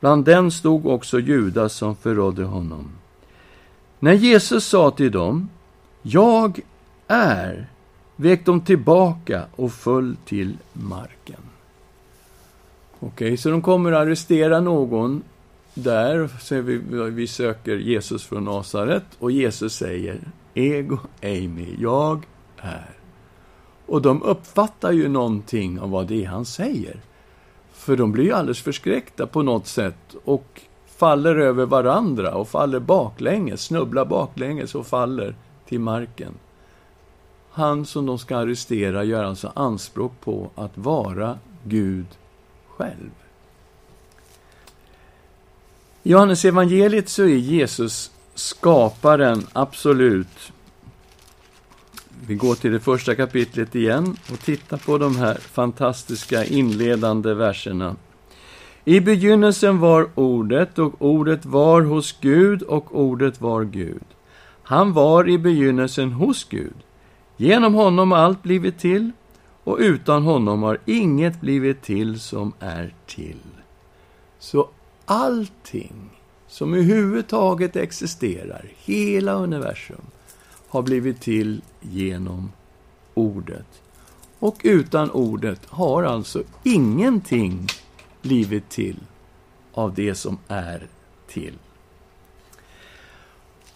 Bland 0.00 0.24
dem 0.24 0.50
stod 0.50 0.86
också 0.86 1.20
Judas 1.20 1.72
som 1.72 1.96
förrådde 1.96 2.44
honom. 2.44 2.90
När 3.98 4.12
Jesus 4.12 4.64
sa 4.64 4.90
till 4.90 5.12
dem, 5.12 5.48
Jag 6.02 6.60
är, 7.06 7.66
vek 8.16 8.46
de 8.46 8.60
tillbaka 8.60 9.42
och 9.56 9.72
föll 9.72 10.16
till 10.24 10.56
marken. 10.72 11.40
Okej, 13.00 13.08
okay, 13.08 13.36
så 13.36 13.50
de 13.50 13.62
kommer 13.62 13.92
att 13.92 14.02
arrestera 14.02 14.60
någon 14.60 15.22
där, 15.74 16.30
så 16.40 16.60
vi, 16.60 16.78
vi 17.10 17.26
söker 17.26 17.76
Jesus 17.76 18.24
från 18.24 18.44
Nasaret 18.44 19.04
och 19.18 19.30
Jesus 19.30 19.74
säger, 19.76 20.20
Ego 20.54 20.98
eimi, 21.20 21.76
jag 21.78 22.26
är. 22.56 22.95
Och 23.86 24.02
de 24.02 24.22
uppfattar 24.22 24.92
ju 24.92 25.08
någonting 25.08 25.80
av 25.80 25.90
vad 25.90 26.06
det 26.06 26.24
är 26.24 26.28
han 26.28 26.44
säger. 26.44 27.00
För 27.72 27.96
de 27.96 28.12
blir 28.12 28.24
ju 28.24 28.32
alldeles 28.32 28.62
förskräckta 28.62 29.26
på 29.26 29.42
något 29.42 29.66
sätt 29.66 30.16
och 30.24 30.60
faller 30.86 31.36
över 31.36 31.66
varandra 31.66 32.34
och 32.34 32.48
faller 32.48 32.80
baklänges, 32.80 33.62
snubblar 33.62 34.04
baklänges 34.04 34.74
och 34.74 34.86
faller 34.86 35.34
till 35.68 35.80
marken. 35.80 36.34
Han 37.50 37.86
som 37.86 38.06
de 38.06 38.18
ska 38.18 38.36
arrestera 38.36 39.04
gör 39.04 39.24
alltså 39.24 39.52
anspråk 39.54 40.12
på 40.20 40.50
att 40.54 40.78
vara 40.78 41.38
Gud 41.64 42.06
själv. 42.68 43.10
I 46.02 46.10
Johannes 46.10 46.44
evangeliet 46.44 47.08
så 47.08 47.22
är 47.22 47.26
Jesus 47.26 48.10
skaparen, 48.34 49.46
absolut. 49.52 50.52
Vi 52.26 52.34
går 52.34 52.54
till 52.54 52.72
det 52.72 52.80
första 52.80 53.14
kapitlet 53.14 53.74
igen 53.74 54.16
och 54.32 54.40
tittar 54.40 54.76
på 54.76 54.98
de 54.98 55.16
här 55.16 55.34
fantastiska 55.34 56.44
inledande 56.44 57.34
verserna. 57.34 57.96
I 58.84 59.00
begynnelsen 59.00 59.78
var 59.78 60.08
Ordet, 60.14 60.78
och 60.78 60.94
Ordet 60.98 61.46
var 61.46 61.82
hos 61.82 62.16
Gud, 62.20 62.62
och 62.62 63.00
Ordet 63.00 63.40
var 63.40 63.64
Gud. 63.64 64.04
Han 64.62 64.92
var 64.92 65.28
i 65.28 65.38
begynnelsen 65.38 66.12
hos 66.12 66.44
Gud. 66.44 66.74
Genom 67.36 67.74
honom 67.74 68.10
har 68.10 68.18
allt 68.18 68.42
blivit 68.42 68.78
till, 68.78 69.12
och 69.64 69.78
utan 69.80 70.22
honom 70.22 70.62
har 70.62 70.78
inget 70.84 71.40
blivit 71.40 71.82
till 71.82 72.20
som 72.20 72.52
är 72.60 72.94
till. 73.06 73.40
Så 74.38 74.68
allting 75.04 76.10
som 76.48 76.74
överhuvudtaget 76.74 77.76
existerar, 77.76 78.64
hela 78.76 79.32
universum, 79.32 80.02
har 80.68 80.82
blivit 80.82 81.20
till 81.20 81.62
genom 81.80 82.52
Ordet. 83.14 83.82
Och 84.38 84.60
utan 84.62 85.10
Ordet 85.10 85.60
har 85.66 86.02
alltså 86.02 86.42
ingenting 86.62 87.66
blivit 88.22 88.68
till 88.68 88.96
av 89.72 89.94
det 89.94 90.14
som 90.14 90.38
är 90.48 90.86
till. 91.28 91.54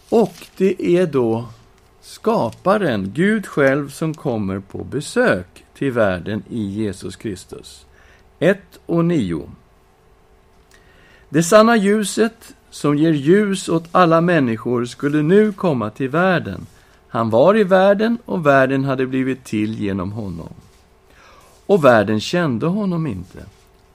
Och 0.09 0.47
det 0.57 0.83
är 0.97 1.07
då 1.07 1.49
skaparen, 2.01 3.13
Gud 3.15 3.47
själv, 3.47 3.89
som 3.89 4.15
kommer 4.15 4.61
på 4.61 4.85
besök 4.85 5.65
till 5.75 5.93
världen 5.93 6.43
i 6.51 6.63
Jesus 6.63 7.17
Kristus. 7.17 7.87
1 8.39 8.59
och 8.87 9.05
9. 9.05 9.51
Det 11.29 11.43
sanna 11.43 11.77
ljuset 11.77 12.55
som 12.71 12.97
ger 12.97 13.13
ljus 13.13 13.69
åt 13.69 13.89
alla 13.93 14.21
människor 14.21 14.85
skulle 14.85 15.23
nu 15.23 15.53
komma 15.53 15.91
till 15.91 16.09
världen. 16.09 16.67
Han 17.11 17.31
var 17.31 17.57
i 17.57 17.65
världen 17.65 18.19
och 18.25 18.47
världen 18.47 18.85
hade 18.85 19.07
blivit 19.07 19.45
till 19.45 19.81
genom 19.81 20.13
honom. 20.13 20.55
Och 21.67 21.85
världen 21.85 22.21
kände 22.21 22.67
honom 22.67 23.07
inte. 23.07 23.45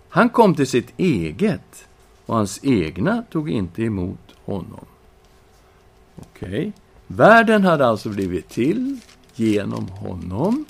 Han 0.10 0.29
kom 0.29 0.55
till 0.55 0.67
sitt 0.67 0.93
eget 0.98 1.88
och 2.25 2.36
hans 2.36 2.60
egna 2.63 3.24
tog 3.31 3.50
inte 3.50 3.84
emot 3.84 4.36
honom. 4.45 4.86
Okej. 6.15 6.50
Okay. 6.50 6.72
Världen 7.07 7.63
hade 7.63 7.88
alltså 7.88 8.10
blivit 8.10 8.50
till 8.50 9.00
genom 9.36 9.88
honom. 9.88 10.65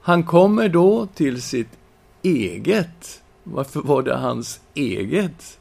Han 0.00 0.22
kommer 0.24 0.68
då 0.68 1.06
till 1.06 1.42
sitt 1.42 1.78
eget. 2.22 3.22
Varför 3.44 3.80
var 3.80 4.02
det 4.02 4.16
hans 4.16 4.60
eget? 4.74 5.58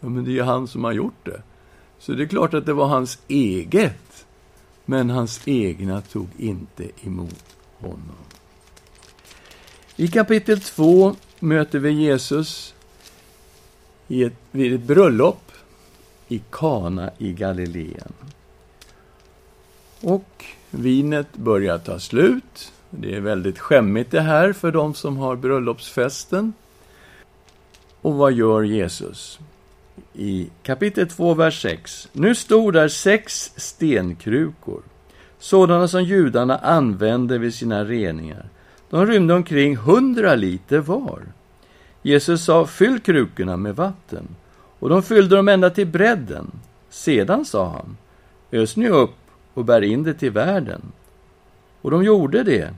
Ja, 0.00 0.08
men 0.08 0.24
det 0.24 0.30
är 0.30 0.34
ju 0.34 0.42
han 0.42 0.68
som 0.68 0.84
har 0.84 0.92
gjort 0.92 1.24
det. 1.24 1.42
Så 1.98 2.12
det 2.12 2.22
är 2.22 2.26
klart 2.26 2.54
att 2.54 2.66
det 2.66 2.72
var 2.72 2.86
hans 2.86 3.18
eget. 3.28 4.26
Men 4.90 5.10
hans 5.10 5.48
egna 5.48 6.00
tog 6.00 6.28
inte 6.38 6.90
emot 7.02 7.56
honom. 7.78 8.24
I 9.96 10.08
kapitel 10.08 10.60
2 10.60 11.16
möter 11.38 11.78
vi 11.78 11.90
Jesus 11.90 12.74
i 14.08 14.24
ett, 14.24 14.34
vid 14.50 14.74
ett 14.74 14.80
bröllop 14.80 15.52
i 16.28 16.42
Kana 16.50 17.10
i 17.18 17.32
Galileen. 17.32 18.12
Och 20.00 20.44
vinet 20.70 21.36
börjar 21.36 21.78
ta 21.78 21.98
slut. 21.98 22.72
Det 22.90 23.14
är 23.14 23.20
väldigt 23.20 23.58
skämmigt 23.58 24.10
det 24.10 24.20
här 24.20 24.52
för 24.52 24.72
de 24.72 24.94
som 24.94 25.16
har 25.16 25.36
bröllopsfesten. 25.36 26.52
Och 28.00 28.14
vad 28.14 28.32
gör 28.32 28.62
Jesus? 28.62 29.38
I 30.14 30.50
kapitel 30.62 31.08
2, 31.08 31.34
vers 31.34 31.62
6. 31.62 32.08
Nu 32.12 32.34
stod 32.34 32.74
där 32.74 32.88
sex 32.88 33.52
stenkrukor, 33.56 34.82
sådana 35.38 35.88
som 35.88 36.04
judarna 36.04 36.58
använde 36.58 37.38
vid 37.38 37.54
sina 37.54 37.84
reningar. 37.84 38.48
De 38.90 39.06
rymde 39.06 39.34
omkring 39.34 39.76
hundra 39.76 40.34
liter 40.34 40.78
var. 40.78 41.22
Jesus 42.02 42.44
sa, 42.44 42.66
fyll 42.66 43.00
krukorna 43.00 43.56
med 43.56 43.76
vatten. 43.76 44.28
Och 44.78 44.88
de 44.88 45.02
fyllde 45.02 45.36
dem 45.36 45.48
ända 45.48 45.70
till 45.70 45.86
bredden. 45.86 46.50
Sedan 46.90 47.44
sa 47.44 47.68
han, 47.68 47.96
ös 48.52 48.76
nu 48.76 48.88
upp 48.88 49.16
och 49.54 49.64
bär 49.64 49.82
in 49.82 50.02
det 50.02 50.14
till 50.14 50.30
världen. 50.30 50.82
Och 51.82 51.90
de 51.90 52.04
gjorde 52.04 52.42
det. 52.42 52.74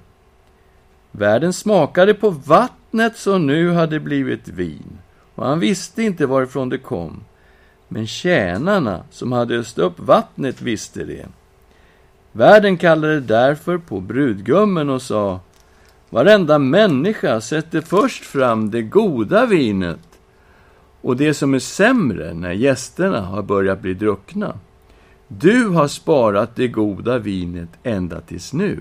Världen 1.10 1.52
smakade 1.52 2.14
på 2.14 2.30
vattnet 2.30 3.16
som 3.16 3.46
nu 3.46 3.72
hade 3.72 4.00
blivit 4.00 4.48
vin, 4.48 4.98
och 5.34 5.46
han 5.46 5.60
visste 5.60 6.02
inte 6.02 6.26
varifrån 6.26 6.68
det 6.68 6.78
kom. 6.78 7.24
Men 7.88 8.06
tjänarna 8.06 9.04
som 9.10 9.32
hade 9.32 9.56
öst 9.56 9.78
upp 9.78 10.00
vattnet 10.00 10.62
visste 10.62 11.04
det. 11.04 11.26
Värden 12.32 12.76
kallade 12.76 13.20
därför 13.20 13.78
på 13.78 14.00
brudgummen 14.00 14.90
och 14.90 15.02
sa 15.02 15.40
Varenda 16.12 16.58
människa 16.58 17.40
sätter 17.40 17.80
först 17.80 18.24
fram 18.24 18.70
det 18.70 18.82
goda 18.82 19.46
vinet 19.46 19.98
och 21.00 21.16
det 21.16 21.34
som 21.34 21.54
är 21.54 21.58
sämre 21.58 22.34
när 22.34 22.52
gästerna 22.52 23.20
har 23.20 23.42
börjat 23.42 23.80
bli 23.80 23.94
druckna. 23.94 24.58
Du 25.28 25.68
har 25.68 25.88
sparat 25.88 26.56
det 26.56 26.68
goda 26.68 27.18
vinet 27.18 27.68
ända 27.82 28.20
tills 28.20 28.52
nu. 28.52 28.80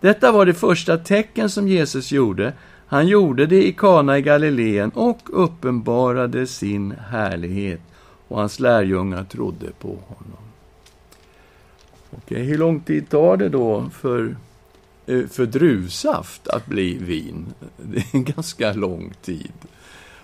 Detta 0.00 0.32
var 0.32 0.46
det 0.46 0.54
första 0.54 0.98
tecken 0.98 1.50
som 1.50 1.68
Jesus 1.68 2.12
gjorde. 2.12 2.52
Han 2.86 3.06
gjorde 3.06 3.46
det 3.46 3.66
i 3.66 3.72
Kana 3.72 4.18
i 4.18 4.22
Galileen 4.22 4.90
och 4.90 5.20
uppenbarade 5.32 6.46
sin 6.46 6.94
härlighet, 7.10 7.80
och 8.28 8.38
hans 8.38 8.60
lärjungar 8.60 9.24
trodde 9.24 9.66
på 9.78 9.88
honom. 9.88 10.44
Okej, 12.10 12.42
hur 12.42 12.58
lång 12.58 12.80
tid 12.80 13.08
tar 13.08 13.36
det 13.36 13.48
då 13.48 13.90
för, 13.92 14.36
eh, 15.06 15.26
för 15.26 15.46
druvsaft 15.46 16.48
att 16.48 16.66
bli 16.66 16.98
vin? 16.98 17.46
Det 17.76 17.98
är 17.98 18.06
en 18.12 18.24
ganska 18.24 18.72
lång 18.72 19.12
tid. 19.22 19.52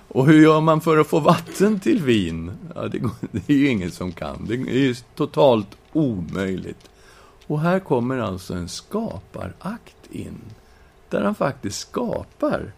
Och 0.09 0.27
hur 0.27 0.43
gör 0.43 0.61
man 0.61 0.81
för 0.81 0.99
att 0.99 1.07
få 1.07 1.21
vatten 1.21 1.81
till 1.81 2.03
vin? 2.03 2.53
Ja, 2.75 2.89
det, 2.89 2.99
det 3.31 3.53
är 3.53 3.57
ju 3.57 3.69
ingen 3.69 3.91
som 3.91 4.13
kan. 4.13 4.47
Det 4.49 4.55
är 4.55 4.79
ju 4.79 4.95
totalt 5.15 5.77
omöjligt. 5.93 6.91
Och 7.47 7.61
här 7.61 7.81
kommer 7.81 8.19
alltså 8.19 8.55
en 8.55 8.69
skaparakt 8.69 9.97
in, 10.11 10.41
där 11.11 11.23
han 11.23 11.35
faktiskt 11.35 11.79
skapar 11.79 12.73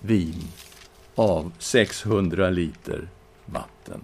vin 0.00 0.42
av 1.14 1.52
600 1.58 2.50
liter 2.50 3.08
vatten. 3.46 4.00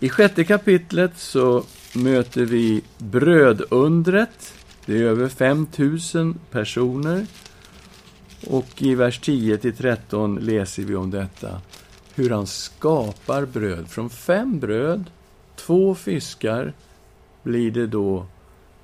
I 0.00 0.08
sjätte 0.08 0.44
kapitlet 0.44 1.18
så 1.18 1.64
möter 1.94 2.44
vi 2.44 2.82
brödundret. 2.98 4.54
Det 4.86 4.98
är 4.98 5.02
över 5.02 5.28
5000 5.28 6.38
personer 6.50 7.26
och 8.46 8.82
i 8.82 8.94
vers 8.94 9.20
10–13 9.20 10.40
läser 10.40 10.82
vi 10.82 10.94
om 10.94 11.10
detta. 11.10 11.60
Hur 12.14 12.30
han 12.30 12.46
skapar 12.46 13.46
bröd. 13.46 13.88
Från 13.88 14.10
fem 14.10 14.60
bröd, 14.60 15.10
två 15.56 15.94
fiskar, 15.94 16.72
blir 17.42 17.70
det 17.70 17.86
då 17.86 18.26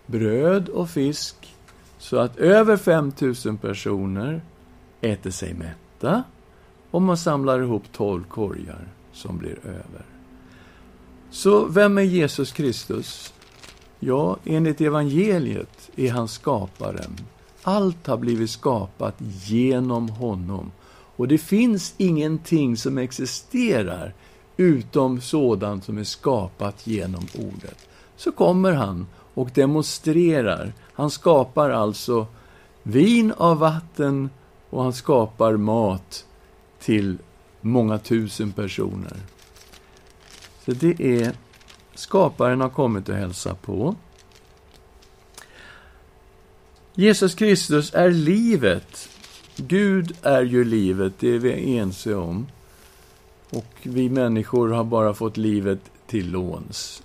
bröd 0.06 0.68
och 0.68 0.90
fisk. 0.90 1.47
Så 1.98 2.16
att 2.16 2.36
över 2.36 2.76
5000 2.76 3.56
personer 3.56 4.40
äter 5.00 5.30
sig 5.30 5.54
mätta 5.54 6.22
och 6.90 7.02
man 7.02 7.16
samlar 7.16 7.60
ihop 7.60 7.92
tolv 7.92 8.24
korgar 8.24 8.88
som 9.12 9.38
blir 9.38 9.58
över. 9.64 10.06
Så 11.30 11.64
vem 11.64 11.98
är 11.98 12.02
Jesus 12.02 12.52
Kristus? 12.52 13.34
Ja, 13.98 14.36
enligt 14.44 14.80
evangeliet 14.80 15.90
är 15.96 16.10
han 16.10 16.28
skaparen 16.28 17.16
allt 17.68 18.06
har 18.06 18.16
blivit 18.16 18.50
skapat 18.50 19.14
genom 19.46 20.08
honom. 20.08 20.72
Och 21.16 21.28
det 21.28 21.38
finns 21.38 21.94
ingenting 21.96 22.76
som 22.76 22.98
existerar 22.98 24.14
utom 24.56 25.20
sådant 25.20 25.84
som 25.84 25.98
är 25.98 26.04
skapat 26.04 26.86
genom 26.86 27.26
ordet. 27.38 27.88
Så 28.16 28.32
kommer 28.32 28.72
han 28.72 29.06
och 29.38 29.50
demonstrerar. 29.54 30.72
Han 30.92 31.10
skapar 31.10 31.70
alltså 31.70 32.26
vin 32.82 33.32
av 33.36 33.58
vatten 33.58 34.30
och 34.70 34.82
han 34.82 34.92
skapar 34.92 35.56
mat 35.56 36.26
till 36.80 37.18
många 37.60 37.98
tusen 37.98 38.52
personer. 38.52 39.16
Så 40.64 40.72
det 40.72 41.00
är 41.00 41.32
skaparen 41.94 42.60
har 42.60 42.68
kommit 42.68 43.08
och 43.08 43.14
hälsat 43.14 43.62
på. 43.62 43.94
Jesus 46.94 47.34
Kristus 47.34 47.94
är 47.94 48.10
livet. 48.10 49.08
Gud 49.56 50.16
är 50.22 50.42
ju 50.42 50.64
livet, 50.64 51.12
det 51.18 51.28
är 51.28 51.38
vi 51.38 51.78
ense 51.78 52.14
om. 52.14 52.46
Och 53.50 53.74
vi 53.82 54.08
människor 54.08 54.68
har 54.68 54.84
bara 54.84 55.14
fått 55.14 55.36
livet 55.36 55.80
till 56.06 56.30
låns. 56.30 57.02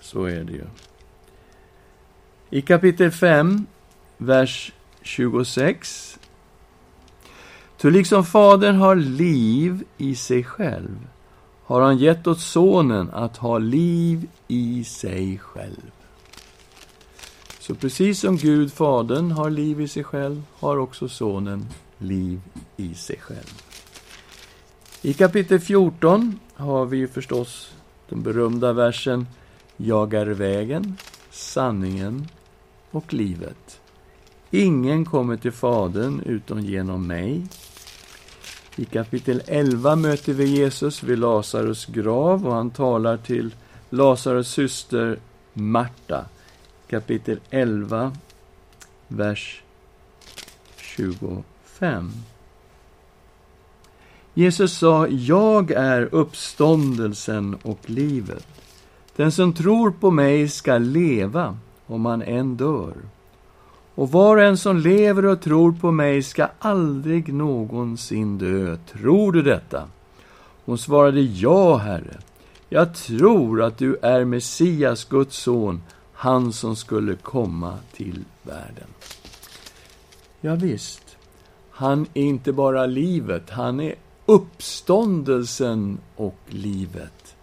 Så 0.00 0.24
är 0.24 0.44
det 0.44 0.52
ju. 0.52 0.64
I 2.50 2.60
kapitel 2.60 3.10
5, 3.10 3.66
vers 4.18 4.72
26. 5.02 6.18
Ty 7.76 7.90
liksom 7.90 8.24
Fadern 8.24 8.76
har 8.76 8.96
liv 8.96 9.84
i 9.98 10.14
sig 10.14 10.44
själv 10.44 11.06
har 11.68 11.80
han 11.80 11.98
gett 11.98 12.26
åt 12.26 12.40
Sonen 12.40 13.10
att 13.10 13.36
ha 13.36 13.58
liv 13.58 14.28
i 14.48 14.84
sig 14.84 15.38
själv. 15.38 15.90
Så 17.60 17.74
precis 17.74 18.20
som 18.20 18.36
Gud, 18.36 18.72
Fadern, 18.72 19.30
har 19.30 19.50
liv 19.50 19.80
i 19.80 19.88
sig 19.88 20.04
själv, 20.04 20.42
har 20.58 20.76
också 20.76 21.08
Sonen 21.08 21.66
liv 21.98 22.40
i 22.76 22.94
sig 22.94 23.18
själv. 23.20 23.62
I 25.02 25.12
kapitel 25.12 25.60
14 25.60 26.38
har 26.54 26.86
vi 26.86 27.08
förstås 27.08 27.72
den 28.08 28.22
berömda 28.22 28.72
versen 28.72 29.26
Jag 29.76 30.14
är 30.14 30.26
vägen, 30.26 30.96
sanningen 31.30 32.28
och 32.90 33.14
livet. 33.14 33.80
Ingen 34.50 35.04
kommer 35.04 35.36
till 35.36 35.52
Fadern 35.52 36.20
utom 36.26 36.60
genom 36.60 37.06
mig. 37.06 37.46
I 38.76 38.84
kapitel 38.84 39.42
11 39.46 39.96
möter 39.96 40.32
vi 40.32 40.44
Jesus 40.44 41.02
vid 41.02 41.18
Lazarus 41.18 41.86
grav 41.86 42.46
och 42.46 42.54
han 42.54 42.70
talar 42.70 43.16
till 43.16 43.54
Lazarus 43.90 44.48
syster 44.48 45.18
Marta 45.52 46.24
kapitel 46.88 47.40
11, 47.50 48.12
vers 49.08 49.62
25. 50.76 52.12
Jesus 54.34 54.78
sa, 54.78 55.08
jag 55.08 55.70
är 55.70 56.14
uppståndelsen 56.14 57.54
och 57.62 57.90
livet. 57.90 58.46
Den 59.16 59.32
som 59.32 59.52
tror 59.52 59.90
på 59.90 60.10
mig 60.10 60.48
ska 60.48 60.78
leva 60.78 61.58
om 61.88 62.06
han 62.06 62.22
än 62.22 62.56
dör. 62.56 62.94
Och 63.94 64.12
var 64.12 64.36
och 64.36 64.42
en 64.42 64.58
som 64.58 64.76
lever 64.76 65.26
och 65.26 65.40
tror 65.40 65.72
på 65.72 65.90
mig 65.90 66.22
ska 66.22 66.48
aldrig 66.58 67.34
någonsin 67.34 68.38
dö. 68.38 68.76
Tror 68.92 69.32
du 69.32 69.42
detta? 69.42 69.88
Hon 70.64 70.78
svarade, 70.78 71.20
ja, 71.20 71.76
Herre. 71.76 72.18
Jag 72.68 72.94
tror 72.94 73.62
att 73.62 73.78
du 73.78 73.96
är 74.02 74.24
Messias, 74.24 75.04
Guds 75.04 75.36
son, 75.36 75.82
han 76.12 76.52
som 76.52 76.76
skulle 76.76 77.14
komma 77.14 77.74
till 77.92 78.24
världen. 78.42 78.88
Ja, 80.40 80.54
visst, 80.54 81.16
han 81.70 82.06
är 82.14 82.22
inte 82.22 82.52
bara 82.52 82.86
livet, 82.86 83.50
han 83.50 83.80
är 83.80 83.94
uppståndelsen 84.26 85.98
och 86.16 86.38
livet. 86.46 87.36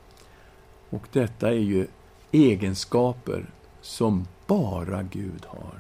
Och 0.90 1.08
detta 1.12 1.50
är 1.50 1.54
ju 1.60 1.88
egenskaper 2.32 3.46
som 3.82 4.28
bara 4.48 5.04
Gud 5.04 5.46
har. 5.48 5.76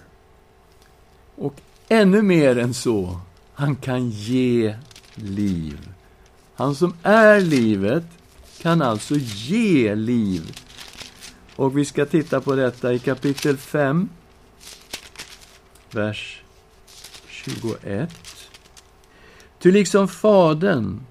Och 1.36 1.62
ännu 1.89 2.21
mer 2.21 2.58
än 2.58 2.73
så, 2.73 3.19
han 3.54 3.75
kan 3.75 4.10
ge 4.10 4.75
liv. 5.15 5.89
Han 6.56 6.75
som 6.75 6.93
är 7.04 7.41
livet 7.41 8.06
kan 8.62 8.82
alltså 8.82 9.15
ge 9.19 9.95
liv. 9.95 10.60
Och 11.56 11.78
vi 11.78 11.86
ska 11.86 12.06
titta 12.06 12.41
på 12.41 12.56
detta 12.56 12.93
i 12.93 12.99
kapitel 12.99 13.58
5, 13.58 14.10
vers 15.91 16.41
21. 17.28 18.10
Ty 19.60 19.71
liksom 19.71 20.08
Fadern 20.08 21.06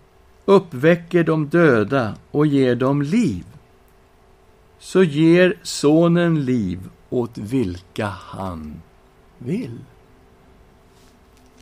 uppväcker 0.44 1.24
de 1.24 1.48
döda 1.48 2.14
och 2.30 2.46
ger 2.46 2.74
dem 2.74 3.02
liv, 3.02 3.44
så 4.78 5.02
ger 5.02 5.58
Sonen 5.62 6.44
liv 6.44 6.80
åt 7.14 7.38
vilka 7.38 8.06
han 8.06 8.82
vill. 9.38 9.78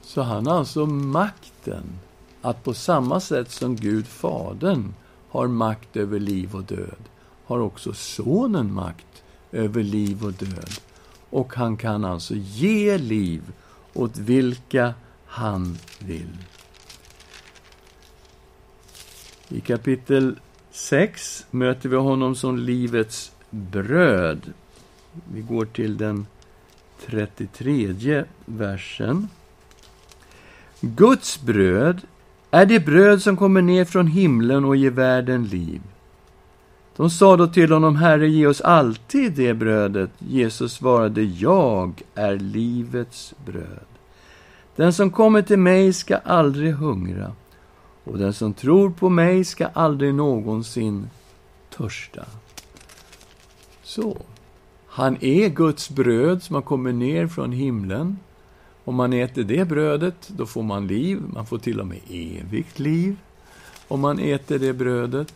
Så 0.03 0.23
han 0.23 0.47
har 0.47 0.59
alltså 0.59 0.87
makten 0.87 1.99
att 2.43 2.65
på 2.65 2.75
samma 2.75 3.21
sätt 3.21 3.51
som 3.51 3.77
Gud 3.77 4.07
Fadern 4.07 4.95
har 5.29 5.47
makt 5.47 5.97
över 5.97 6.21
liv 6.21 6.55
och 6.55 6.63
död, 6.63 7.09
har 7.45 7.59
också 7.59 7.93
Sonen 7.93 8.73
makt 8.73 9.23
över 9.53 9.83
liv 9.83 10.25
och 10.25 10.33
död. 10.33 10.71
Och 11.31 11.55
han 11.55 11.77
kan 11.77 12.05
alltså 12.05 12.35
ge 12.35 12.99
liv 12.99 13.53
åt 13.95 14.17
vilka 14.17 14.95
han 15.27 15.79
vill. 15.99 16.39
I 19.49 19.61
kapitel 19.61 20.39
6 20.71 21.47
möter 21.51 21.89
vi 21.89 21.97
honom 21.97 22.35
som 22.35 22.59
livets 22.59 23.33
bröd. 23.51 24.53
Vi 25.33 25.41
går 25.41 25.65
till 25.65 25.97
den 25.97 26.27
33 27.07 28.25
versen. 28.45 29.29
Guds 30.81 31.41
bröd 31.41 32.01
är 32.51 32.67
det 32.67 32.81
bröd 32.81 33.23
som 33.23 33.37
kommer 33.37 33.63
ner 33.63 33.85
från 33.85 34.07
himlen 34.07 34.65
och 34.65 34.77
ger 34.77 34.91
världen 34.91 35.45
liv. 35.45 35.81
De 36.97 37.11
sa 37.11 37.37
då 37.37 37.47
till 37.47 37.73
honom, 37.73 37.97
Herre, 37.97 38.29
ge 38.29 38.47
oss 38.47 38.61
alltid 38.61 39.33
det 39.33 39.55
brödet. 39.55 40.11
Jesus 40.19 40.73
svarade, 40.73 41.23
Jag 41.23 42.03
är 42.15 42.37
livets 42.37 43.35
bröd. 43.47 43.87
Den 44.77 44.93
som 44.93 45.11
kommer 45.11 45.43
till 45.43 45.59
mig 45.59 45.93
ska 45.93 46.17
aldrig 46.17 46.75
hungra, 46.75 47.33
och 48.05 48.19
den 48.19 48.33
som 48.33 48.55
tror 48.55 48.91
på 48.91 49.09
mig 49.09 49.45
ska 49.45 49.67
aldrig 49.67 50.15
någonsin 50.15 51.11
törsta. 51.77 52.25
Så, 53.83 54.17
han 54.95 55.17
är 55.21 55.49
Guds 55.49 55.91
bröd 55.91 56.43
som 56.43 56.55
har 56.55 56.63
kommit 56.63 56.95
ner 56.95 57.27
från 57.27 57.53
himlen. 57.53 58.19
Om 58.85 58.95
man 58.95 59.13
äter 59.13 59.43
det 59.45 59.65
brödet, 59.65 60.29
då 60.37 60.47
får 60.47 60.63
man 60.63 60.87
liv. 60.87 61.23
Man 61.33 61.47
får 61.47 61.59
till 61.59 61.81
och 61.81 61.87
med 61.87 62.01
evigt 62.09 62.79
liv 62.79 63.17
om 63.89 64.01
man 64.01 64.19
äter 64.19 64.59
det 64.59 64.73
brödet. 64.73 65.35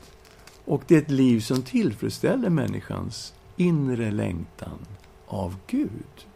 Och 0.65 0.83
det 0.87 0.95
är 0.95 0.99
ett 0.99 1.11
liv 1.11 1.41
som 1.41 1.63
tillfredsställer 1.63 2.51
människans 2.51 3.35
inre 3.57 4.11
längtan 4.11 4.79
av 5.27 5.57
Gud. 5.67 6.27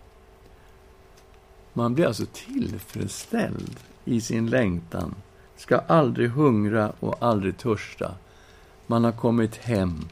Man 1.73 1.95
blir 1.95 2.07
alltså 2.07 2.27
tillfredsställd 2.33 3.77
i 4.05 4.21
sin 4.21 4.47
längtan, 4.47 5.15
ska 5.57 5.79
aldrig 5.79 6.31
hungra 6.31 6.93
och 7.01 7.17
aldrig 7.21 7.59
törsta. 7.59 8.15
Man 8.87 9.05
har 9.05 9.13
kommit 9.13 9.57
hem 9.57 10.09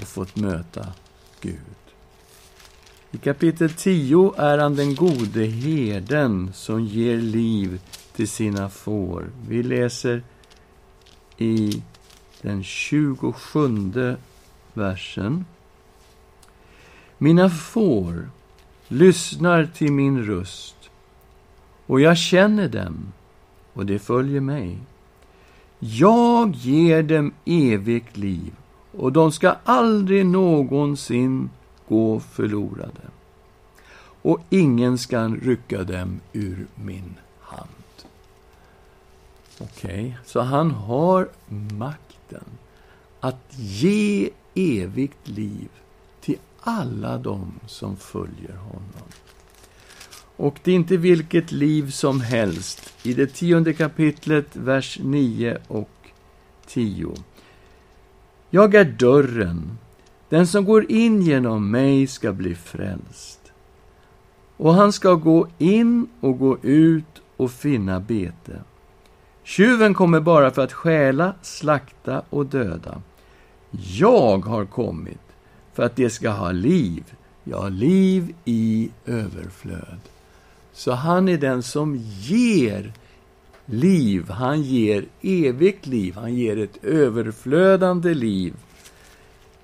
och 0.00 0.08
fått 0.08 0.36
möta 0.36 0.86
Gud. 1.40 1.81
I 3.14 3.18
kapitel 3.18 3.70
10 3.70 4.34
är 4.36 4.58
han 4.58 4.76
den 4.76 4.94
gode 4.94 5.44
herden 5.44 6.50
som 6.54 6.84
ger 6.84 7.16
liv 7.16 7.80
till 8.16 8.28
sina 8.28 8.68
får. 8.68 9.30
Vi 9.48 9.62
läser 9.62 10.22
i 11.38 11.82
den 12.42 12.64
27 12.64 14.16
versen. 14.72 15.44
Mina 17.18 17.50
får 17.50 18.30
lyssnar 18.88 19.66
till 19.66 19.92
min 19.92 20.24
röst 20.24 20.90
och 21.86 22.00
jag 22.00 22.18
känner 22.18 22.68
dem 22.68 23.12
och 23.72 23.86
de 23.86 23.98
följer 23.98 24.40
mig. 24.40 24.78
Jag 25.78 26.54
ger 26.54 27.02
dem 27.02 27.32
evigt 27.44 28.16
liv 28.16 28.52
och 28.92 29.12
de 29.12 29.32
ska 29.32 29.54
aldrig 29.64 30.26
någonsin 30.26 31.50
gå 31.88 32.20
förlorade. 32.20 33.02
Och 34.22 34.40
ingen 34.50 34.98
ska 34.98 35.28
rycka 35.28 35.84
dem 35.84 36.20
ur 36.32 36.66
min 36.74 37.14
hand. 37.40 37.68
Okej, 39.58 39.70
okay. 39.90 40.12
så 40.24 40.40
han 40.40 40.70
har 40.70 41.28
makten 41.48 42.44
att 43.20 43.54
ge 43.56 44.30
evigt 44.54 45.28
liv 45.28 45.68
till 46.20 46.38
alla 46.60 47.18
dem 47.18 47.60
som 47.66 47.96
följer 47.96 48.56
honom. 48.56 49.08
Och 50.36 50.60
det 50.62 50.70
är 50.70 50.74
inte 50.74 50.96
vilket 50.96 51.52
liv 51.52 51.90
som 51.90 52.20
helst. 52.20 52.92
I 53.02 53.14
det 53.14 53.26
tionde 53.26 53.72
kapitlet, 53.72 54.56
vers 54.56 54.98
9 55.02 55.58
och 55.68 55.90
10. 56.66 57.14
Jag 58.50 58.74
är 58.74 58.84
dörren. 58.84 59.78
Den 60.32 60.46
som 60.46 60.64
går 60.64 60.92
in 60.92 61.22
genom 61.22 61.70
mig 61.70 62.06
ska 62.06 62.32
bli 62.32 62.54
frälst. 62.54 63.52
Och 64.56 64.74
han 64.74 64.92
ska 64.92 65.14
gå 65.14 65.48
in 65.58 66.08
och 66.20 66.38
gå 66.38 66.58
ut 66.62 67.22
och 67.36 67.50
finna 67.50 68.00
bete. 68.00 68.60
Tjuven 69.42 69.94
kommer 69.94 70.20
bara 70.20 70.50
för 70.50 70.62
att 70.62 70.72
stjäla, 70.72 71.34
slakta 71.42 72.22
och 72.30 72.46
döda. 72.46 73.02
Jag 73.70 74.38
har 74.38 74.64
kommit 74.64 75.20
för 75.72 75.82
att 75.82 75.96
de 75.96 76.10
ska 76.10 76.30
ha 76.30 76.52
liv, 76.52 77.04
ja, 77.44 77.68
liv 77.68 78.34
i 78.44 78.90
överflöd. 79.06 80.00
Så 80.72 80.92
han 80.92 81.28
är 81.28 81.38
den 81.38 81.62
som 81.62 81.96
ger 82.20 82.92
liv. 83.66 84.30
Han 84.30 84.62
ger 84.62 85.04
evigt 85.22 85.86
liv. 85.86 86.14
Han 86.14 86.34
ger 86.34 86.58
ett 86.58 86.84
överflödande 86.84 88.14
liv. 88.14 88.54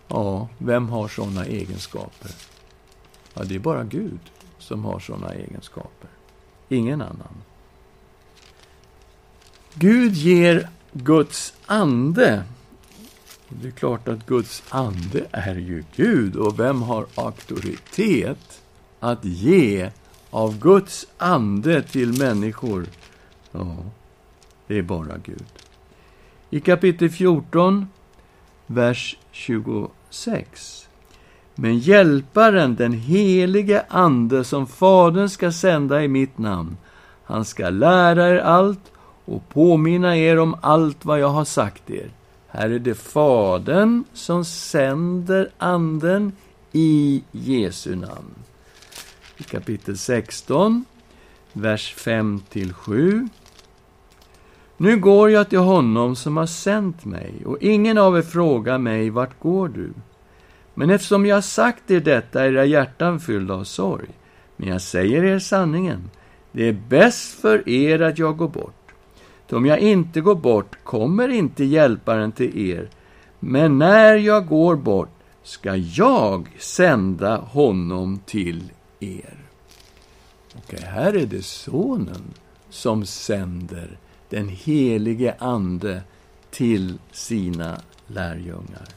Ja, 0.09 0.49
vem 0.59 0.89
har 0.89 1.09
sådana 1.09 1.45
egenskaper? 1.45 2.31
Ja, 3.35 3.45
det 3.45 3.55
är 3.55 3.59
bara 3.59 3.85
Gud 3.85 4.21
som 4.59 4.85
har 4.85 5.01
sådana 5.01 5.35
egenskaper. 5.35 6.11
Ingen 6.69 7.03
annan. 7.03 7.43
Gud 9.75 10.13
ger 10.13 10.69
Guds 10.93 11.55
ande. 11.67 12.45
Det 13.49 13.69
är 13.69 13.73
klart 13.73 14.09
att 14.09 14.27
Guds 14.27 14.63
ande 14.69 15.27
är 15.31 15.55
ju 15.55 15.85
Gud. 15.97 16.37
Och 16.37 16.61
vem 16.61 16.83
har 16.83 17.07
auktoritet 17.15 18.63
att 19.01 19.25
ge 19.25 19.91
av 20.31 20.59
Guds 20.59 21.07
ande 21.19 21.83
till 21.83 22.19
människor? 22.19 22.87
Ja, 23.53 23.77
det 24.67 24.79
är 24.79 24.83
bara 24.83 25.19
Gud. 25.19 25.47
I 26.51 26.61
kapitel 26.61 27.11
14, 27.11 27.89
vers 28.67 29.17
6. 30.11 30.89
Men 31.55 31.79
Hjälparen, 31.79 32.77
den 32.77 32.93
helige 32.93 33.85
Ande, 33.89 34.45
som 34.45 34.67
Fadern 34.67 35.29
ska 35.29 35.53
sända 35.53 36.05
i 36.05 36.09
mitt 36.09 36.39
namn, 36.39 36.77
han 37.25 37.45
ska 37.45 37.71
lära 37.71 38.29
er 38.29 38.39
allt 38.39 38.93
och 39.25 39.49
påminna 39.49 40.17
er 40.17 40.39
om 40.39 40.57
allt 40.61 41.05
vad 41.05 41.21
jag 41.21 41.29
har 41.29 41.45
sagt 41.45 41.91
er. 41.91 42.11
Här 42.49 42.71
är 42.71 42.79
det 42.79 42.95
Fadern 42.95 44.05
som 44.13 44.45
sänder 44.45 45.51
Anden 45.59 46.33
i 46.73 47.23
Jesu 47.33 47.97
namn. 47.97 48.35
I 49.37 49.43
kapitel 49.43 49.99
16, 49.99 50.85
vers 51.53 51.95
5 51.95 52.43
7. 52.75 53.29
Nu 54.81 54.97
går 54.97 55.31
jag 55.31 55.49
till 55.49 55.59
honom 55.59 56.17
som 56.17 56.37
har 56.37 56.47
sänt 56.47 57.05
mig, 57.05 57.35
och 57.47 57.59
ingen 57.61 57.99
av 57.99 58.19
er 58.19 58.23
frågar 58.23 58.79
mig, 58.79 59.11
vart 59.11 59.41
går 59.41 59.69
du? 59.69 59.93
Men 60.75 60.91
eftersom 60.91 61.27
jag 61.27 61.37
har 61.37 61.41
sagt 61.41 61.91
er 61.91 62.01
detta 62.01 62.45
är 62.45 62.53
era 62.53 62.65
hjärtan 62.65 63.21
fyllda 63.21 63.55
av 63.55 63.65
sorg. 63.65 64.09
Men 64.57 64.69
jag 64.69 64.81
säger 64.81 65.25
er 65.25 65.39
sanningen, 65.39 66.11
det 66.53 66.69
är 66.69 66.77
bäst 66.89 67.41
för 67.41 67.69
er 67.69 68.01
att 68.03 68.19
jag 68.19 68.37
går 68.37 68.49
bort. 68.49 68.93
Ty 69.49 69.57
om 69.57 69.67
jag 69.67 69.79
inte 69.79 70.21
går 70.21 70.35
bort 70.35 70.85
kommer 70.85 71.29
inte 71.29 71.65
hjälparen 71.65 72.33
till 72.33 72.71
er, 72.71 72.89
Men 73.41 73.79
när 73.79 74.15
jag 74.15 74.47
går 74.47 74.77
bort 74.77 75.19
ska 75.43 75.77
jag 75.77 76.49
sända 76.59 77.37
honom 77.37 78.21
till 78.27 78.73
er. 79.01 79.39
Okej, 80.57 80.81
här 80.83 81.17
är 81.17 81.27
det 81.27 81.45
Sonen 81.45 82.35
som 82.71 83.07
sänder 83.07 83.99
den 84.29 84.49
helige 84.49 85.35
Ande 85.39 86.03
till 86.51 86.99
sina 87.13 87.81
lärjungar. 88.07 88.89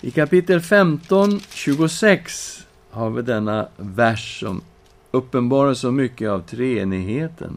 I 0.00 0.10
kapitel 0.10 0.60
15, 0.60 1.40
26 1.40 2.66
har 2.90 3.10
vi 3.10 3.22
denna 3.22 3.68
vers 3.76 4.40
som 4.40 4.62
uppenbarar 5.10 5.74
så 5.74 5.90
mycket 5.90 6.30
av 6.30 6.40
treenigheten. 6.40 7.56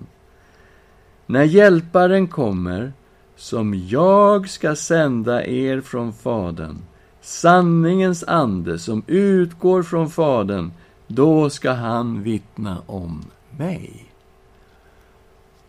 När 1.25 1.43
Hjälparen 1.43 2.27
kommer, 2.27 2.93
som 3.35 3.87
jag 3.87 4.49
ska 4.49 4.75
sända 4.75 5.45
er 5.45 5.81
från 5.81 6.13
Fadern, 6.13 6.77
sanningens 7.21 8.23
ande 8.23 8.79
som 8.79 9.03
utgår 9.07 9.83
från 9.83 10.09
Fadern, 10.09 10.71
då 11.07 11.49
ska 11.49 11.71
han 11.71 12.23
vittna 12.23 12.81
om 12.85 13.25
mig. 13.57 14.02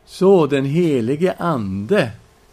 Så 0.07 0.47
den 0.47 0.65
helige 0.65 1.33
Ande 1.33 2.11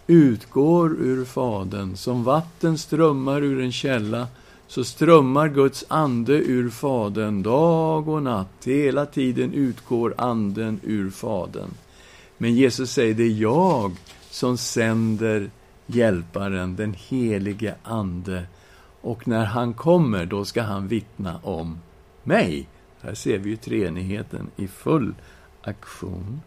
utgår 0.07 0.89
ur 0.89 1.25
Fadern. 1.25 1.97
Som 1.97 2.23
vatten 2.23 2.77
strömmar 2.77 3.43
ur 3.43 3.61
en 3.61 3.71
källa, 3.71 4.27
så 4.67 4.83
strömmar 4.83 5.49
Guds 5.49 5.85
ande 5.87 6.33
ur 6.33 6.69
Fadern 6.69 7.43
dag 7.43 8.07
och 8.07 8.23
natt. 8.23 8.65
Hela 8.65 9.05
tiden 9.05 9.53
utgår 9.53 10.13
Anden 10.17 10.79
ur 10.83 11.09
Fadern. 11.09 11.69
Men 12.37 12.55
Jesus 12.55 12.91
säger, 12.91 13.13
det 13.13 13.23
är 13.23 13.41
jag 13.41 13.91
som 14.29 14.57
sänder 14.57 15.49
Hjälparen, 15.85 16.75
den 16.75 16.95
helige 17.09 17.75
Ande. 17.83 18.43
Och 19.01 19.27
när 19.27 19.45
han 19.45 19.73
kommer, 19.73 20.25
då 20.25 20.45
ska 20.45 20.61
han 20.61 20.87
vittna 20.87 21.39
om 21.43 21.79
mig. 22.23 22.67
Här 23.01 23.13
ser 23.13 23.37
vi 23.37 23.49
ju 23.49 23.55
treenigheten 23.55 24.49
i 24.55 24.67
full 24.67 25.13
aktion. 25.61 26.41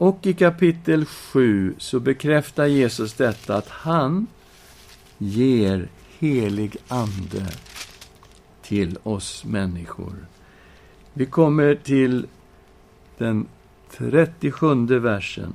Och 0.00 0.26
i 0.26 0.32
kapitel 0.32 1.04
7 1.04 1.74
så 1.78 2.00
bekräftar 2.00 2.66
Jesus 2.66 3.14
detta 3.14 3.56
att 3.56 3.68
han 3.68 4.26
ger 5.18 5.88
helig 6.18 6.76
ande 6.88 7.46
till 8.62 8.98
oss 9.02 9.44
människor. 9.44 10.26
Vi 11.12 11.26
kommer 11.26 11.74
till 11.74 12.26
den 13.18 13.46
37 13.90 14.98
versen. 14.98 15.52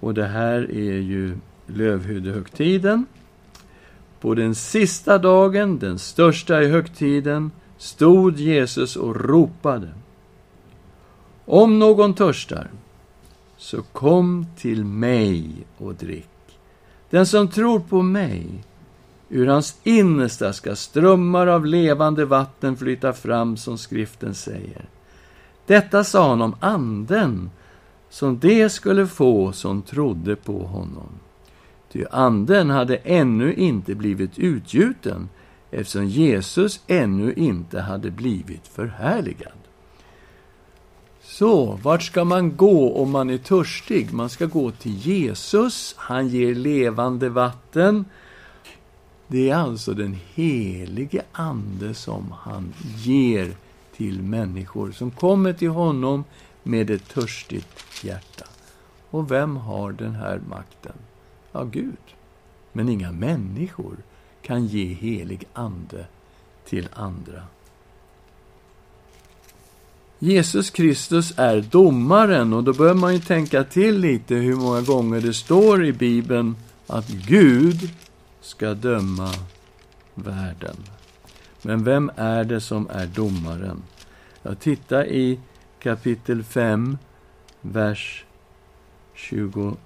Och 0.00 0.14
det 0.14 0.26
här 0.26 0.70
är 0.70 0.98
ju 0.98 1.36
lövhyddehögtiden. 1.66 3.06
På 4.20 4.34
den 4.34 4.54
sista 4.54 5.18
dagen, 5.18 5.78
den 5.78 5.98
största 5.98 6.62
i 6.62 6.68
högtiden, 6.68 7.50
stod 7.78 8.36
Jesus 8.36 8.96
och 8.96 9.16
ropade. 9.16 9.88
Om 11.44 11.78
någon 11.78 12.14
törstar, 12.14 12.70
så 13.58 13.82
kom 13.82 14.46
till 14.56 14.84
mig 14.84 15.50
och 15.78 15.94
drick. 15.94 16.28
Den 17.10 17.26
som 17.26 17.48
tror 17.48 17.80
på 17.80 18.02
mig, 18.02 18.64
ur 19.28 19.46
hans 19.46 19.80
innersta 19.84 20.52
ska 20.52 20.76
strömmar 20.76 21.46
av 21.46 21.66
levande 21.66 22.24
vatten 22.24 22.76
flyta 22.76 23.12
fram, 23.12 23.56
som 23.56 23.78
skriften 23.78 24.34
säger. 24.34 24.84
Detta 25.66 26.04
sa 26.04 26.28
han 26.28 26.42
om 26.42 26.56
anden, 26.60 27.50
som 28.10 28.38
det 28.38 28.70
skulle 28.70 29.06
få 29.06 29.52
som 29.52 29.82
trodde 29.82 30.36
på 30.36 30.58
honom. 30.58 31.08
Ty 31.92 32.04
anden 32.10 32.70
hade 32.70 32.96
ännu 32.96 33.54
inte 33.54 33.94
blivit 33.94 34.38
utgjuten, 34.38 35.28
eftersom 35.70 36.06
Jesus 36.06 36.80
ännu 36.86 37.32
inte 37.32 37.80
hade 37.80 38.10
blivit 38.10 38.68
förhärligad. 38.68 39.57
Så, 41.30 41.78
vart 41.82 42.02
ska 42.02 42.24
man 42.24 42.56
gå 42.56 43.02
om 43.02 43.10
man 43.10 43.30
är 43.30 43.38
törstig? 43.38 44.12
Man 44.12 44.28
ska 44.28 44.46
gå 44.46 44.70
till 44.70 44.96
Jesus. 44.96 45.94
Han 45.98 46.28
ger 46.28 46.54
levande 46.54 47.28
vatten. 47.28 48.04
Det 49.26 49.50
är 49.50 49.56
alltså 49.56 49.94
den 49.94 50.16
helige 50.34 51.22
Ande 51.32 51.94
som 51.94 52.34
han 52.40 52.74
ger 52.96 53.56
till 53.96 54.22
människor 54.22 54.92
som 54.92 55.10
kommer 55.10 55.52
till 55.52 55.68
honom 55.68 56.24
med 56.62 56.90
ett 56.90 57.08
törstigt 57.08 58.04
hjärta. 58.04 58.44
Och 59.10 59.30
vem 59.30 59.56
har 59.56 59.92
den 59.92 60.14
här 60.14 60.40
makten? 60.48 60.96
Ja, 61.52 61.64
Gud. 61.64 62.14
Men 62.72 62.88
inga 62.88 63.12
människor 63.12 63.96
kan 64.42 64.66
ge 64.66 64.84
helig 64.84 65.44
ande 65.52 66.06
till 66.64 66.88
andra. 66.92 67.42
Jesus 70.20 70.70
Kristus 70.70 71.32
är 71.36 71.60
domaren 71.60 72.52
och 72.52 72.64
då 72.64 72.72
bör 72.72 72.94
man 72.94 73.14
ju 73.14 73.20
tänka 73.20 73.64
till 73.64 73.98
lite 73.98 74.34
hur 74.34 74.56
många 74.56 74.80
gånger 74.80 75.20
det 75.20 75.34
står 75.34 75.84
i 75.84 75.92
Bibeln 75.92 76.56
att 76.86 77.08
Gud 77.08 77.90
ska 78.40 78.74
döma 78.74 79.30
världen. 80.14 80.76
Men 81.62 81.84
vem 81.84 82.10
är 82.16 82.44
det 82.44 82.60
som 82.60 82.88
är 82.90 83.06
domaren? 83.06 83.82
Jag 84.42 84.60
tittar 84.60 85.06
i 85.06 85.40
kapitel 85.78 86.42
5, 86.44 86.98
vers 87.60 88.24
22. 89.14 89.76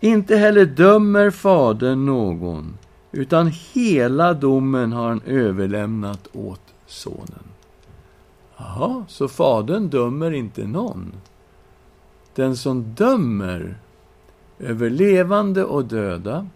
Inte 0.00 0.36
heller 0.36 0.66
dömer 0.66 1.30
Fadern 1.30 2.06
någon, 2.06 2.78
utan 3.12 3.52
hela 3.72 4.34
domen 4.34 4.92
har 4.92 5.08
han 5.08 5.22
överlämnat 5.26 6.28
åt 6.32 6.60
Sonen. 6.86 7.53
Jaha, 8.64 9.04
så 9.08 9.28
Fadern 9.28 9.88
dömer 9.88 10.30
inte 10.30 10.66
någon. 10.66 11.12
Den 12.34 12.56
som 12.56 12.94
dömer 12.94 13.78
över 14.58 14.90
levande 14.90 15.64
och 15.64 15.84
döda, 15.84 16.46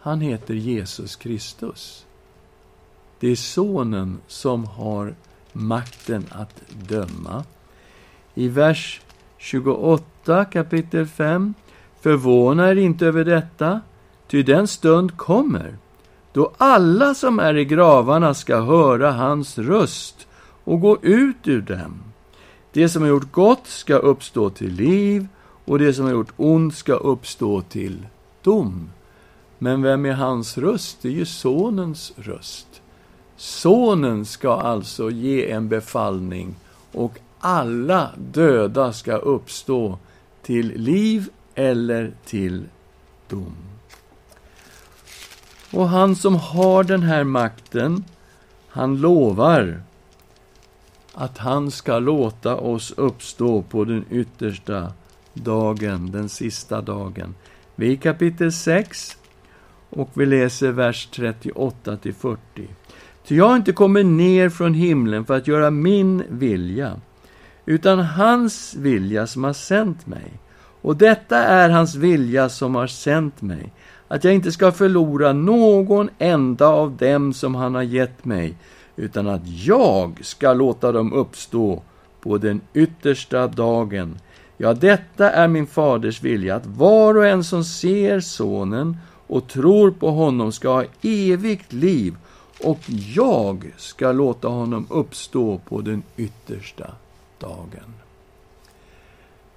han 0.00 0.20
heter 0.20 0.54
Jesus 0.54 1.16
Kristus. 1.16 2.06
Det 3.20 3.28
är 3.28 3.36
Sonen 3.36 4.18
som 4.26 4.64
har 4.64 5.14
makten 5.52 6.26
att 6.30 6.62
döma. 6.88 7.44
I 8.34 8.48
vers 8.48 9.00
28, 9.38 10.44
kapitel 10.44 11.06
5. 11.06 11.54
Förvåna 12.00 12.70
er 12.70 12.76
inte 12.76 13.06
över 13.06 13.24
detta, 13.24 13.80
ty 14.26 14.42
den 14.42 14.66
stund 14.66 15.16
kommer 15.16 15.76
då 16.32 16.52
alla 16.56 17.14
som 17.14 17.38
är 17.38 17.56
i 17.56 17.64
gravarna 17.64 18.34
ska 18.34 18.60
höra 18.60 19.12
hans 19.12 19.58
röst 19.58 20.27
och 20.68 20.80
gå 20.80 20.98
ut 21.02 21.48
ur 21.48 21.62
dem. 21.62 22.02
Det 22.72 22.88
som 22.88 23.02
har 23.02 23.08
gjort 23.08 23.32
gott 23.32 23.66
ska 23.66 23.94
uppstå 23.94 24.50
till 24.50 24.72
liv 24.72 25.28
och 25.64 25.78
det 25.78 25.94
som 25.94 26.04
har 26.04 26.12
gjort 26.12 26.32
ont 26.36 26.74
ska 26.74 26.92
uppstå 26.92 27.62
till 27.62 28.06
dom. 28.42 28.90
Men 29.58 29.82
vem 29.82 30.06
är 30.06 30.12
hans 30.12 30.58
röst? 30.58 30.98
Det 31.02 31.08
är 31.08 31.12
ju 31.12 31.26
Sonens 31.26 32.12
röst. 32.16 32.82
Sonen 33.36 34.26
ska 34.26 34.52
alltså 34.54 35.10
ge 35.10 35.50
en 35.50 35.68
befallning 35.68 36.54
och 36.92 37.18
alla 37.38 38.10
döda 38.32 38.92
ska 38.92 39.16
uppstå 39.16 39.98
till 40.42 40.72
liv 40.76 41.28
eller 41.54 42.12
till 42.24 42.64
dom. 43.28 43.56
Och 45.72 45.88
han 45.88 46.16
som 46.16 46.34
har 46.34 46.84
den 46.84 47.02
här 47.02 47.24
makten, 47.24 48.04
han 48.68 48.96
lovar 48.96 49.82
att 51.20 51.38
han 51.38 51.70
ska 51.70 51.98
låta 51.98 52.56
oss 52.56 52.94
uppstå 52.96 53.62
på 53.62 53.84
den 53.84 54.04
yttersta 54.10 54.92
dagen, 55.34 56.10
den 56.10 56.28
sista 56.28 56.80
dagen. 56.80 57.34
Vi 57.74 57.86
är 57.86 57.90
i 57.90 57.96
kapitel 57.96 58.52
6 58.52 59.16
och 59.90 60.10
vi 60.14 60.26
läser 60.26 60.72
vers 60.72 61.08
38 61.12 61.96
till 61.96 62.14
40. 62.14 62.38
Ty 63.26 63.36
jag 63.36 63.48
har 63.48 63.56
inte 63.56 63.72
kommit 63.72 64.06
ner 64.06 64.48
från 64.48 64.74
himlen 64.74 65.24
för 65.24 65.36
att 65.36 65.46
göra 65.46 65.70
min 65.70 66.22
vilja, 66.28 67.00
utan 67.66 67.98
hans 67.98 68.74
vilja 68.74 69.26
som 69.26 69.44
har 69.44 69.52
sänt 69.52 70.06
mig. 70.06 70.32
Och 70.82 70.96
detta 70.96 71.36
är 71.38 71.70
hans 71.70 71.94
vilja 71.94 72.48
som 72.48 72.74
har 72.74 72.86
sänt 72.86 73.42
mig, 73.42 73.72
att 74.08 74.24
jag 74.24 74.34
inte 74.34 74.52
ska 74.52 74.72
förlora 74.72 75.32
någon 75.32 76.10
enda 76.18 76.66
av 76.66 76.96
dem 76.96 77.32
som 77.32 77.54
han 77.54 77.74
har 77.74 77.82
gett 77.82 78.24
mig, 78.24 78.56
utan 78.98 79.28
att 79.28 79.46
jag 79.46 80.24
ska 80.24 80.52
låta 80.52 80.92
dem 80.92 81.12
uppstå 81.12 81.82
på 82.20 82.38
den 82.38 82.60
yttersta 82.74 83.46
dagen. 83.46 84.18
Ja, 84.56 84.74
detta 84.74 85.30
är 85.30 85.48
min 85.48 85.66
faders 85.66 86.22
vilja, 86.22 86.56
att 86.56 86.66
var 86.66 87.14
och 87.14 87.26
en 87.26 87.44
som 87.44 87.64
ser 87.64 88.20
Sonen 88.20 88.96
och 89.26 89.48
tror 89.48 89.90
på 89.90 90.10
honom 90.10 90.52
ska 90.52 90.68
ha 90.68 90.84
evigt 91.02 91.72
liv, 91.72 92.16
och 92.64 92.80
jag 93.14 93.72
ska 93.76 94.12
låta 94.12 94.48
honom 94.48 94.86
uppstå 94.90 95.60
på 95.68 95.80
den 95.80 96.02
yttersta 96.16 96.90
dagen. 97.38 97.94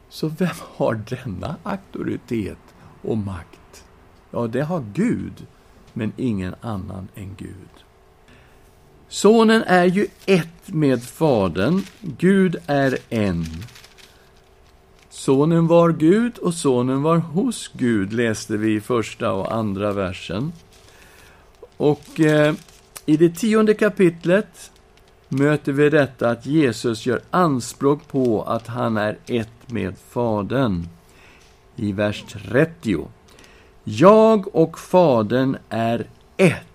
Så 0.09 0.27
vem 0.27 0.55
har 0.75 1.01
denna 1.09 1.55
auktoritet 1.63 2.57
och 3.01 3.17
makt? 3.17 3.85
Ja, 4.31 4.47
det 4.47 4.61
har 4.61 4.83
Gud, 4.93 5.45
men 5.93 6.13
ingen 6.17 6.55
annan 6.61 7.07
än 7.15 7.35
Gud. 7.37 7.80
Sonen 9.11 9.63
är 9.63 9.85
ju 9.85 10.07
ett 10.25 10.47
med 10.65 11.03
Fadern. 11.03 11.81
Gud 12.01 12.55
är 12.67 12.97
en. 13.09 13.45
Sonen 15.09 15.67
var 15.67 15.91
Gud 15.91 16.37
och 16.37 16.53
sonen 16.53 17.01
var 17.01 17.17
hos 17.17 17.71
Gud, 17.73 18.13
läste 18.13 18.57
vi 18.57 18.75
i 18.75 18.81
första 18.81 19.31
och 19.33 19.53
andra 19.53 19.91
versen. 19.91 20.53
Och 21.77 22.19
eh, 22.19 22.55
i 23.05 23.17
det 23.17 23.29
tionde 23.29 23.73
kapitlet 23.73 24.71
möter 25.27 25.71
vi 25.71 25.89
detta 25.89 26.29
att 26.29 26.45
Jesus 26.45 27.05
gör 27.05 27.21
anspråk 27.31 28.07
på 28.07 28.43
att 28.43 28.67
han 28.67 28.97
är 28.97 29.17
ett 29.25 29.71
med 29.71 29.95
Fadern. 30.09 30.87
I 31.75 31.91
vers 31.91 32.23
30. 32.51 33.07
Jag 33.83 34.55
och 34.55 34.79
Fadern 34.79 35.57
är 35.69 36.07
ett. 36.37 36.70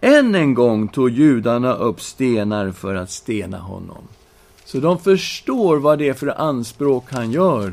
Än 0.00 0.34
en 0.34 0.54
gång 0.54 0.88
tog 0.88 1.10
judarna 1.10 1.74
upp 1.74 2.00
stenar 2.00 2.72
för 2.72 2.94
att 2.94 3.10
stena 3.10 3.58
honom. 3.58 4.08
Så 4.64 4.78
de 4.78 4.98
förstår 4.98 5.76
vad 5.76 5.98
det 5.98 6.08
är 6.08 6.14
för 6.14 6.40
anspråk 6.40 7.04
han 7.12 7.32
gör 7.32 7.72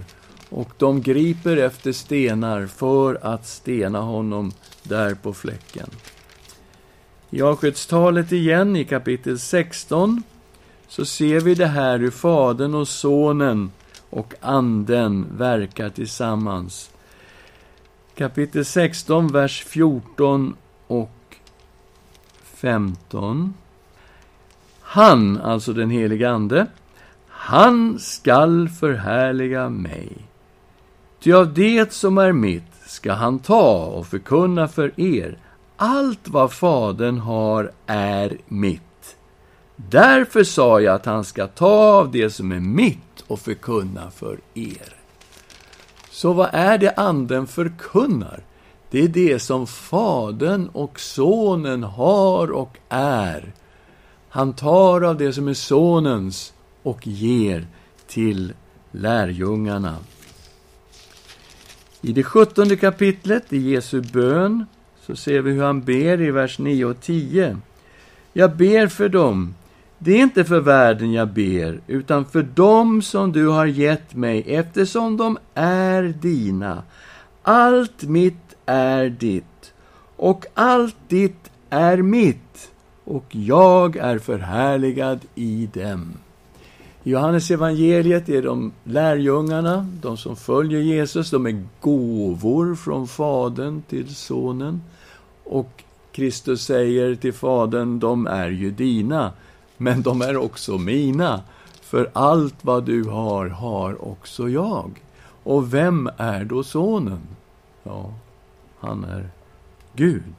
och 0.50 0.70
de 0.78 1.02
griper 1.02 1.58
efter 1.58 1.92
stenar 1.92 2.68
för 2.68 3.20
att 3.22 3.48
stena 3.48 4.00
honom 4.00 4.52
där 4.84 5.16
på 5.16 5.34
fläcken. 5.34 5.90
I 7.30 7.42
avskedstalet 7.42 8.32
igen, 8.32 8.76
i 8.76 8.86
kapitel 8.86 9.40
16, 9.40 10.24
så 10.88 11.06
ser 11.06 11.40
vi 11.40 11.56
det 11.56 11.68
här 11.68 12.00
hur 12.00 12.12
Fadern 12.12 12.76
och 12.76 12.88
Sonen 12.88 13.72
och 14.10 14.34
Anden 14.42 15.26
verkar 15.38 15.90
tillsammans. 15.90 16.92
Kapitel 18.16 18.66
16, 18.66 19.28
vers 19.28 19.64
14 19.68 20.56
och 20.88 21.12
15. 22.64 23.54
Han, 24.82 25.42
alltså 25.42 25.74
den 25.74 25.90
helige 25.90 26.32
Ande, 26.32 26.68
han 27.28 28.00
skall 28.00 28.70
förhärliga 28.70 29.70
mig. 29.70 30.10
Ty 31.20 31.34
av 31.34 31.54
det 31.54 31.94
som 31.94 32.18
är 32.18 32.32
mitt 32.32 32.74
ska 32.86 33.14
han 33.14 33.40
ta 33.40 33.86
och 33.86 34.08
förkunna 34.08 34.68
för 34.68 35.00
er. 35.00 35.38
Allt 35.78 36.28
vad 36.28 36.54
Fadern 36.54 37.18
har 37.18 37.72
är 37.86 38.38
mitt. 38.48 39.16
Därför 39.76 40.44
sa 40.44 40.80
jag 40.80 40.96
att 40.96 41.06
han 41.06 41.24
ska 41.24 41.48
ta 41.48 41.98
av 42.00 42.12
det 42.12 42.30
som 42.30 42.52
är 42.52 42.60
mitt 42.60 43.24
och 43.28 43.40
förkunna 43.40 44.12
för 44.12 44.40
er. 44.54 44.96
Så 46.12 46.34
vad 46.34 46.50
är 46.54 46.78
det 46.78 46.92
Anden 46.92 47.48
förkunnar? 47.48 48.44
Det 48.94 49.04
är 49.04 49.08
det 49.08 49.40
som 49.40 49.68
Fadern 49.68 50.68
och 50.68 51.00
Sonen 51.00 51.84
har 51.84 52.52
och 52.52 52.78
är. 52.90 53.54
Han 54.30 54.54
tar 54.54 55.02
av 55.02 55.18
det 55.18 55.34
som 55.34 55.48
är 55.48 55.54
Sonens 55.54 56.54
och 56.84 57.08
ger 57.08 57.68
till 58.08 58.54
lärjungarna. 58.92 59.98
I 62.02 62.14
det 62.14 62.24
sjuttonde 62.24 62.76
kapitlet 62.76 63.54
i 63.54 63.58
Jesu 63.58 64.02
bön 64.02 64.66
så 65.02 65.16
ser 65.16 65.42
vi 65.42 65.52
hur 65.52 65.64
han 65.64 65.82
ber 65.82 66.22
i 66.22 66.32
vers 66.32 66.60
9 66.60 66.86
och 66.86 67.02
10. 67.02 67.58
Jag 68.34 68.56
ber 68.56 68.88
för 68.88 69.10
dem. 69.10 69.56
Det 69.98 70.12
är 70.12 70.20
inte 70.20 70.44
för 70.46 70.60
världen 70.60 71.14
jag 71.14 71.28
ber, 71.28 71.82
utan 71.88 72.26
för 72.26 72.44
dem 72.44 73.02
som 73.02 73.32
du 73.32 73.48
har 73.48 73.66
gett 73.66 74.16
mig, 74.16 74.44
eftersom 74.48 75.18
de 75.18 75.38
är 75.54 76.04
dina. 76.04 76.84
Allt 77.44 78.04
mitt 78.04 78.53
är 78.66 79.10
ditt, 79.10 79.74
och 80.18 80.46
allt 80.54 80.96
ditt 81.08 81.52
är 81.70 81.98
mitt, 81.98 82.72
och 83.04 83.26
jag 83.30 83.96
är 83.96 84.20
förhärligad 84.20 85.20
i 85.36 85.70
dem. 85.74 86.14
I 87.04 87.10
Johannes 87.10 87.52
evangeliet 87.52 88.30
är 88.30 88.42
de 88.42 88.72
lärjungarna, 88.84 89.88
de 90.02 90.18
som 90.18 90.36
följer 90.36 90.80
Jesus, 90.80 91.30
de 91.30 91.46
är 91.46 91.64
gåvor 91.82 92.76
från 92.76 93.08
Fadern 93.08 93.82
till 93.82 94.16
Sonen. 94.16 94.82
Och 95.44 95.84
Kristus 96.12 96.66
säger 96.66 97.16
till 97.16 97.34
Fadern, 97.34 98.00
de 98.00 98.28
är 98.28 98.50
ju 98.50 98.72
dina, 98.72 99.32
men 99.78 100.02
de 100.02 100.22
är 100.22 100.38
också 100.38 100.78
mina. 100.78 101.42
För 101.82 102.10
allt 102.14 102.56
vad 102.62 102.84
du 102.84 103.04
har, 103.04 103.48
har 103.48 104.08
också 104.08 104.50
jag. 104.50 105.02
Och 105.44 105.74
vem 105.74 106.10
är 106.18 106.44
då 106.46 106.64
Sonen? 106.64 107.22
Ja, 107.84 108.14
han 108.84 109.04
är 109.04 109.30
Gud. 109.94 110.34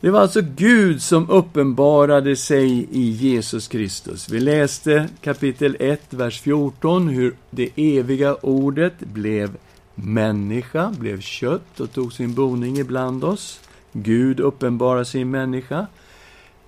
Det 0.00 0.10
var 0.10 0.20
alltså 0.20 0.40
Gud 0.56 1.02
som 1.02 1.30
uppenbarade 1.30 2.36
sig 2.36 2.88
i 2.90 3.10
Jesus 3.10 3.68
Kristus. 3.68 4.28
Vi 4.28 4.40
läste 4.40 5.08
kapitel 5.20 5.76
1, 5.80 6.14
vers 6.14 6.40
14, 6.40 7.08
hur 7.08 7.36
det 7.50 7.70
eviga 7.76 8.34
ordet 8.34 8.98
blev 8.98 9.56
människa, 9.94 10.94
blev 10.98 11.20
kött 11.20 11.80
och 11.80 11.92
tog 11.92 12.12
sin 12.12 12.34
boning 12.34 12.78
ibland 12.78 13.24
oss. 13.24 13.60
Gud 13.92 14.40
uppenbarar 14.40 15.04
sin 15.04 15.30
människa. 15.30 15.86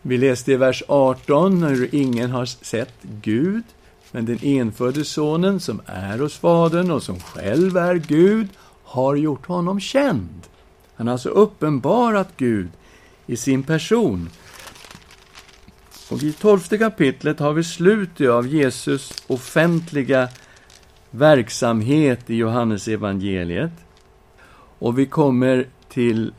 Vi 0.02 0.18
läste 0.18 0.52
i 0.52 0.56
vers 0.56 0.82
18 0.88 1.62
hur 1.62 1.94
ingen 1.94 2.30
har 2.30 2.46
sett 2.46 2.94
Gud, 3.02 3.62
men 4.10 4.26
den 4.26 4.38
enfödde 4.42 5.04
sonen 5.04 5.60
som 5.60 5.80
är 5.86 6.18
hos 6.18 6.36
Fadern 6.36 6.90
och 6.90 7.02
som 7.02 7.20
själv 7.20 7.76
är 7.76 7.94
Gud 7.94 8.48
har 8.88 9.16
gjort 9.16 9.46
honom 9.46 9.80
känd. 9.80 10.46
Han 10.94 11.06
har 11.06 11.12
alltså 11.12 11.28
uppenbarat 11.28 12.28
Gud 12.36 12.68
i 13.26 13.36
sin 13.36 13.62
person. 13.62 14.28
Och 16.10 16.22
i 16.22 16.32
tolfte 16.32 16.78
kapitlet 16.78 17.40
har 17.40 17.52
vi 17.52 17.64
slutet 17.64 18.30
av 18.30 18.46
Jesus 18.46 19.12
offentliga 19.26 20.28
verksamhet 21.10 22.30
i 22.30 22.34
Johannes 22.34 22.88
evangeliet. 22.88 23.72
Och 24.78 24.98
vi 24.98 25.06
kommer 25.06 25.66
till 25.88 26.32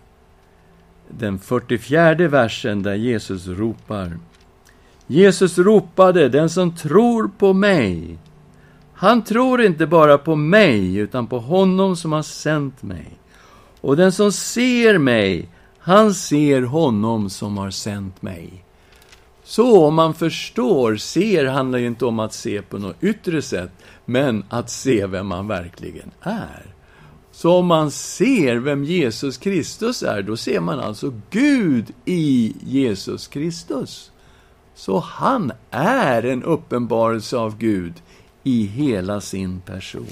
den 1.10 1.40
44 1.40 2.28
versen 2.28 2.84
där 2.84 2.96
Jesus 2.96 3.48
ropar. 3.48 4.20
Jesus 5.08 5.58
ropade, 5.58 6.30
den 6.30 6.50
som 6.50 6.76
tror 6.76 7.30
på 7.38 7.54
mig. 7.54 8.18
Han 9.00 9.24
tror 9.24 9.62
inte 9.62 9.88
bara 9.88 10.18
på 10.18 10.36
mig, 10.36 10.96
utan 10.96 11.28
på 11.28 11.40
honom 11.40 11.96
som 11.96 12.12
har 12.12 12.22
sänt 12.22 12.84
mig. 12.84 13.20
Och 13.82 13.98
den 13.98 14.12
som 14.12 14.32
ser 14.32 14.98
mig, 14.98 15.50
han 15.80 16.14
ser 16.14 16.62
honom 16.62 17.30
som 17.30 17.58
har 17.58 17.70
sänt 17.72 18.22
mig. 18.22 18.66
Så 19.44 19.86
om 19.86 19.96
man 19.96 20.14
förstår, 20.14 20.96
ser 20.96 21.46
handlar 21.46 21.80
ju 21.80 21.88
inte 21.88 22.06
om 22.06 22.20
att 22.20 22.34
se 22.34 22.62
på 22.62 22.78
något 22.78 23.04
yttre 23.04 23.42
sätt, 23.42 23.72
men 24.06 24.44
att 24.50 24.70
se 24.70 25.06
vem 25.06 25.28
man 25.28 25.48
verkligen 25.48 26.12
är. 26.22 26.76
Så 27.32 27.58
om 27.58 27.66
man 27.66 27.92
ser 27.92 28.56
vem 28.56 28.84
Jesus 28.84 29.38
Kristus 29.38 30.04
är, 30.04 30.22
då 30.22 30.38
ser 30.38 30.60
man 30.60 30.80
alltså 30.80 31.14
Gud 31.30 31.94
i 32.06 32.56
Jesus 32.64 33.28
Kristus. 33.28 34.12
Så 34.76 35.00
han 35.00 35.52
är 35.72 36.24
en 36.24 36.44
uppenbarelse 36.44 37.38
av 37.38 37.58
Gud 37.58 37.94
i 38.50 38.66
hela 38.66 39.22
sin 39.22 39.62
person. 39.62 40.08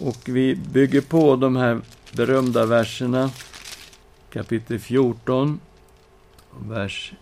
Och 0.00 0.18
vi 0.24 0.56
bygger 0.72 1.00
på 1.00 1.36
de 1.36 1.56
här 1.56 1.80
berömda 2.12 2.66
verserna 2.66 3.30
kapitel 4.32 4.78
14, 4.78 5.60
vers 6.58 7.12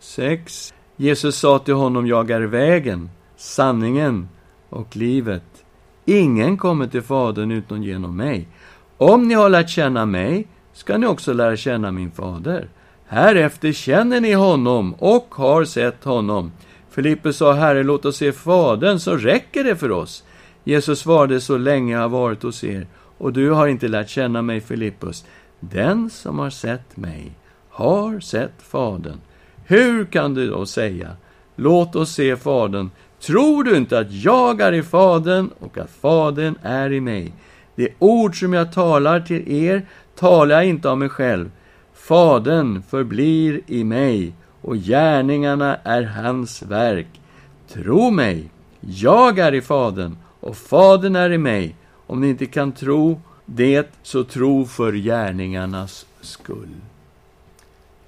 6. 0.00 0.74
Jesus 0.96 1.36
sa 1.36 1.58
till 1.58 1.74
honom, 1.74 2.06
jag 2.06 2.30
är 2.30 2.40
vägen, 2.40 3.10
sanningen 3.36 4.28
och 4.68 4.96
livet. 4.96 5.64
Ingen 6.04 6.56
kommer 6.56 6.86
till 6.86 7.02
Fadern 7.02 7.50
utom 7.50 7.82
genom 7.82 8.16
mig. 8.16 8.48
Om 8.96 9.28
ni 9.28 9.34
har 9.34 9.48
lärt 9.48 9.70
känna 9.70 10.06
mig, 10.06 10.46
ska 10.72 10.98
ni 10.98 11.06
också 11.06 11.32
lära 11.32 11.56
känna 11.56 11.90
min 11.90 12.10
fader. 12.10 12.68
Härefter 13.06 13.72
känner 13.72 14.20
ni 14.20 14.32
honom 14.32 14.94
och 14.94 15.34
har 15.34 15.64
sett 15.64 16.04
honom. 16.04 16.52
Filippus 16.98 17.36
sa, 17.36 17.52
Herre, 17.52 17.82
låt 17.82 18.04
oss 18.04 18.16
se 18.16 18.32
Fadern, 18.32 18.98
så 18.98 19.16
räcker 19.16 19.64
det 19.64 19.76
för 19.76 19.90
oss. 19.90 20.24
Jesus 20.64 21.00
svarade, 21.00 21.40
så 21.40 21.58
länge 21.58 21.94
jag 21.94 22.00
har 22.00 22.08
varit 22.08 22.42
hos 22.42 22.64
er, 22.64 22.86
och 23.18 23.32
du 23.32 23.50
har 23.50 23.66
inte 23.66 23.88
lärt 23.88 24.08
känna 24.08 24.42
mig, 24.42 24.60
Filippus. 24.60 25.24
Den 25.60 26.10
som 26.10 26.38
har 26.38 26.50
sett 26.50 26.96
mig 26.96 27.32
har 27.70 28.20
sett 28.20 28.62
Fadern. 28.62 29.20
Hur 29.64 30.04
kan 30.04 30.34
du 30.34 30.50
då 30.50 30.66
säga, 30.66 31.16
låt 31.56 31.96
oss 31.96 32.12
se 32.12 32.36
Fadern? 32.36 32.90
Tror 33.20 33.64
du 33.64 33.76
inte 33.76 33.98
att 33.98 34.12
jag 34.12 34.60
är 34.60 34.72
i 34.72 34.82
Fadern 34.82 35.50
och 35.58 35.78
att 35.78 35.90
Fadern 35.90 36.54
är 36.62 36.92
i 36.92 37.00
mig? 37.00 37.32
Det 37.74 37.88
ord 37.98 38.40
som 38.40 38.52
jag 38.52 38.72
talar 38.72 39.20
till 39.20 39.52
er 39.52 39.86
talar 40.16 40.56
jag 40.56 40.66
inte 40.66 40.90
av 40.90 40.98
mig 40.98 41.08
själv. 41.08 41.50
Fadern 41.94 42.82
förblir 42.82 43.60
i 43.66 43.84
mig 43.84 44.32
och 44.68 44.76
gärningarna 44.76 45.76
är 45.76 46.02
hans 46.02 46.62
verk. 46.62 47.20
Tro 47.68 48.10
mig, 48.10 48.50
Jag 48.80 49.38
är 49.38 49.54
i 49.54 49.60
Fadern 49.60 50.16
och 50.40 50.56
Fadern 50.56 51.16
är 51.16 51.32
i 51.32 51.38
mig. 51.38 51.76
Om 52.06 52.20
ni 52.20 52.28
inte 52.28 52.46
kan 52.46 52.72
tro 52.72 53.20
det, 53.44 53.90
så 54.02 54.24
tro 54.24 54.66
för 54.66 54.92
gärningarnas 54.92 56.06
skull. 56.20 56.74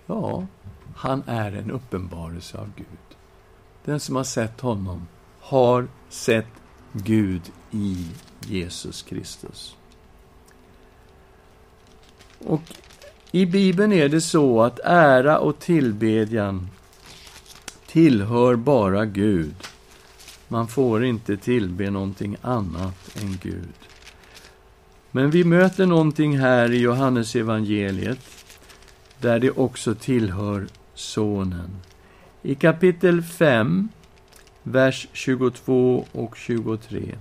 Ja, 0.07 0.47
han 0.97 1.23
är 1.27 1.53
en 1.53 1.71
uppenbarelse 1.71 2.59
av 2.59 2.71
Gud. 2.77 3.17
Den 3.85 4.01
som 4.01 4.17
har 4.17 4.25
sett 4.25 4.61
honom 4.61 5.07
har 5.41 5.89
sett 6.09 6.53
Gud 6.93 7.43
i 7.71 8.07
Jesus 8.41 9.03
Kristus. 9.03 9.77
Och 12.39 12.63
i 13.33 13.47
Bibeln 13.47 13.93
är 13.93 14.09
det 14.09 14.21
så 14.21 14.63
att 14.63 14.81
ära 14.85 15.39
och 15.39 15.59
tillbedjan 15.59 16.69
tillhör 17.87 18.57
bara 18.57 19.05
Gud. 19.05 19.55
Man 20.49 20.69
får 20.69 21.05
inte 21.05 21.37
tillbe 21.37 21.91
någonting 21.91 22.37
annat 22.43 23.17
än 23.23 23.39
Gud. 23.43 23.75
Men 25.11 25.31
vi 25.31 25.45
möter 25.45 25.87
någonting 25.87 26.39
här 26.39 26.73
i 26.73 26.79
Johannes 26.79 27.37
evangeliet 27.37 28.19
där 29.19 29.39
det 29.39 29.51
också 29.51 29.95
tillhör 29.95 30.67
Sonen. 30.95 31.71
I 32.43 32.55
kapitel 32.55 33.23
5, 33.23 33.89
vers 34.63 35.09
22 35.13 36.05
och 36.13 36.37
23. 36.37 37.15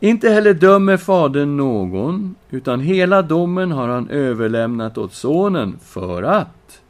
Inte 0.00 0.30
heller 0.30 0.54
dömer 0.54 0.96
Fadern 0.96 1.56
någon, 1.56 2.34
utan 2.50 2.80
hela 2.80 3.22
domen 3.22 3.72
har 3.72 3.88
han 3.88 4.10
överlämnat 4.10 4.98
åt 4.98 5.14
Sonen 5.14 5.78
för 5.82 6.22
att 6.22 6.80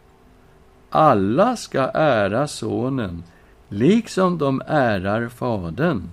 alla 0.91 1.57
ska 1.57 1.81
ära 1.95 2.49
Sonen, 2.49 3.23
liksom 3.69 4.39
de 4.39 4.63
ärar 4.67 5.29
Fadern. 5.29 6.11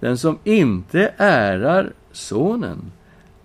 Den 0.00 0.18
som 0.18 0.38
inte 0.44 1.14
ärar 1.16 1.92
Sonen 2.12 2.92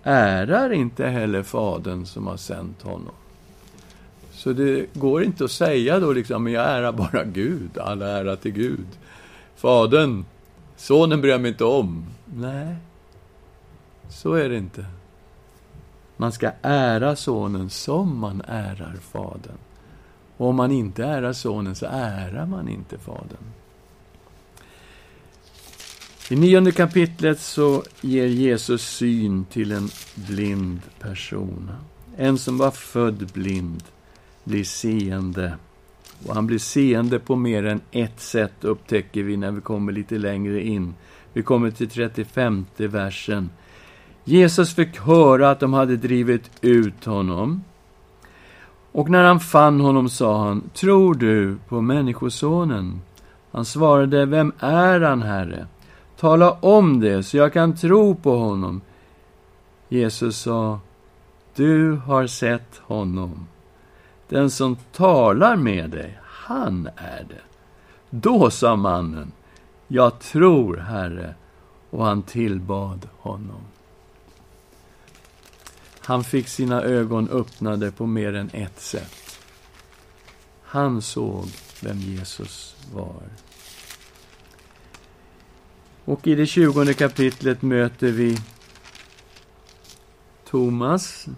ärar 0.02 0.72
inte 0.72 1.06
heller 1.06 1.42
Fadern 1.42 2.06
som 2.06 2.26
har 2.26 2.36
sänt 2.36 2.82
honom. 2.82 3.14
Så 4.32 4.52
det 4.52 4.94
går 4.94 5.22
inte 5.22 5.44
att 5.44 5.50
säga 5.50 6.00
då 6.00 6.12
liksom, 6.12 6.44
men 6.44 6.52
jag 6.52 6.70
ärar 6.70 6.92
bara 6.92 7.24
Gud, 7.24 7.78
all 7.78 8.02
ära 8.02 8.36
till 8.36 8.52
Gud. 8.52 8.86
Fadern, 9.56 10.24
sonen 10.76 11.20
bryr 11.20 11.30
jag 11.30 11.40
mig 11.40 11.50
inte 11.50 11.64
om. 11.64 12.04
Nej, 12.34 12.76
så 14.08 14.34
är 14.34 14.48
det 14.48 14.56
inte. 14.56 14.86
Man 16.16 16.32
ska 16.32 16.50
ära 16.62 17.16
sonen 17.16 17.70
som 17.70 18.18
man 18.18 18.42
ärar 18.46 18.96
fadern. 19.12 19.58
Och 20.36 20.48
om 20.48 20.56
man 20.56 20.72
inte 20.72 21.04
ärar 21.04 21.32
sonen 21.32 21.74
så 21.74 21.86
ärar 21.86 22.46
man 22.46 22.68
inte 22.68 22.98
fadern. 22.98 23.52
I 26.30 26.36
nionde 26.36 26.72
kapitlet 26.72 27.40
så 27.40 27.82
ger 28.00 28.26
Jesus 28.26 28.82
syn 28.82 29.44
till 29.44 29.72
en 29.72 29.88
blind 30.14 30.80
person. 31.00 31.70
En 32.16 32.38
som 32.38 32.58
var 32.58 32.70
född 32.70 33.30
blind 33.32 33.82
blir 34.44 34.64
seende. 34.64 35.56
Och 36.26 36.34
han 36.34 36.46
blir 36.46 36.58
seende 36.58 37.18
på 37.18 37.36
mer 37.36 37.64
än 37.64 37.80
ett 37.90 38.20
sätt, 38.20 38.64
upptäcker 38.64 39.22
vi 39.22 39.36
när 39.36 39.50
vi 39.50 39.60
kommer 39.60 39.92
lite 39.92 40.18
längre 40.18 40.62
in. 40.62 40.94
Vi 41.32 41.42
kommer 41.42 41.70
till 41.70 41.88
35 41.88 42.66
versen. 42.76 43.50
Jesus 44.24 44.74
fick 44.74 44.98
höra 44.98 45.50
att 45.50 45.60
de 45.60 45.72
hade 45.72 45.96
drivit 45.96 46.50
ut 46.60 47.04
honom. 47.04 47.64
Och 48.92 49.10
när 49.10 49.24
han 49.24 49.40
fann 49.40 49.80
honom 49.80 50.08
sa 50.08 50.44
han, 50.44 50.62
tror 50.74 51.14
du 51.14 51.58
på 51.68 51.80
Människosonen? 51.80 53.00
Han 53.52 53.64
svarade, 53.64 54.26
vem 54.26 54.52
är 54.58 55.00
han, 55.00 55.22
Herre? 55.22 55.66
Tala 56.16 56.52
om 56.52 57.00
det, 57.00 57.22
så 57.22 57.36
jag 57.36 57.52
kan 57.52 57.76
tro 57.76 58.14
på 58.14 58.38
honom. 58.38 58.80
Jesus 59.88 60.38
sa, 60.38 60.80
du 61.54 61.92
har 61.92 62.26
sett 62.26 62.80
honom. 62.82 63.46
Den 64.28 64.50
som 64.50 64.76
talar 64.92 65.56
med 65.56 65.90
dig, 65.90 66.18
han 66.22 66.88
är 66.96 67.26
det. 67.28 67.42
Då 68.10 68.50
sa 68.50 68.76
mannen, 68.76 69.32
jag 69.92 70.18
tror, 70.18 70.76
Herre, 70.76 71.34
och 71.90 72.04
han 72.04 72.22
tillbad 72.22 73.08
honom. 73.18 73.60
Han 76.00 76.24
fick 76.24 76.48
sina 76.48 76.82
ögon 76.82 77.28
öppnade 77.28 77.92
på 77.92 78.06
mer 78.06 78.34
än 78.34 78.50
ett 78.52 78.80
sätt. 78.80 79.38
Han 80.62 81.02
såg 81.02 81.48
vem 81.82 81.98
Jesus 81.98 82.76
var. 82.94 83.22
Och 86.04 86.26
i 86.26 86.34
det 86.34 86.46
tjugonde 86.46 86.94
kapitlet 86.94 87.62
möter 87.62 88.10
vi 88.10 88.38
Thomas, 90.44 91.28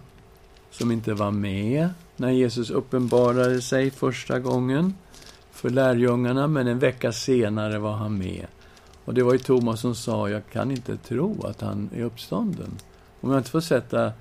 som 0.71 0.91
inte 0.91 1.13
var 1.13 1.31
med 1.31 1.89
när 2.15 2.31
Jesus 2.31 2.69
uppenbarade 2.69 3.61
sig 3.61 3.91
första 3.91 4.39
gången 4.39 4.93
för 5.63 5.69
lärjungarna, 5.69 6.47
men 6.47 6.67
en 6.67 6.79
vecka 6.79 7.11
senare 7.11 7.79
var 7.79 7.91
han 7.91 8.17
med. 8.17 8.45
Och 9.05 9.13
det 9.13 9.23
var 9.23 9.33
ju 9.33 9.39
Thomas 9.39 9.79
som 9.79 9.95
sa, 9.95 10.29
jag 10.29 10.41
kan 10.51 10.71
inte 10.71 10.97
tro 10.97 11.45
att 11.45 11.61
han 11.61 11.89
är 11.95 12.03
uppstånden. 12.03 12.71
Om 13.21 13.31
jag 13.31 13.39
inte 13.39 13.49
får 13.49 13.61
sätta 13.61 14.11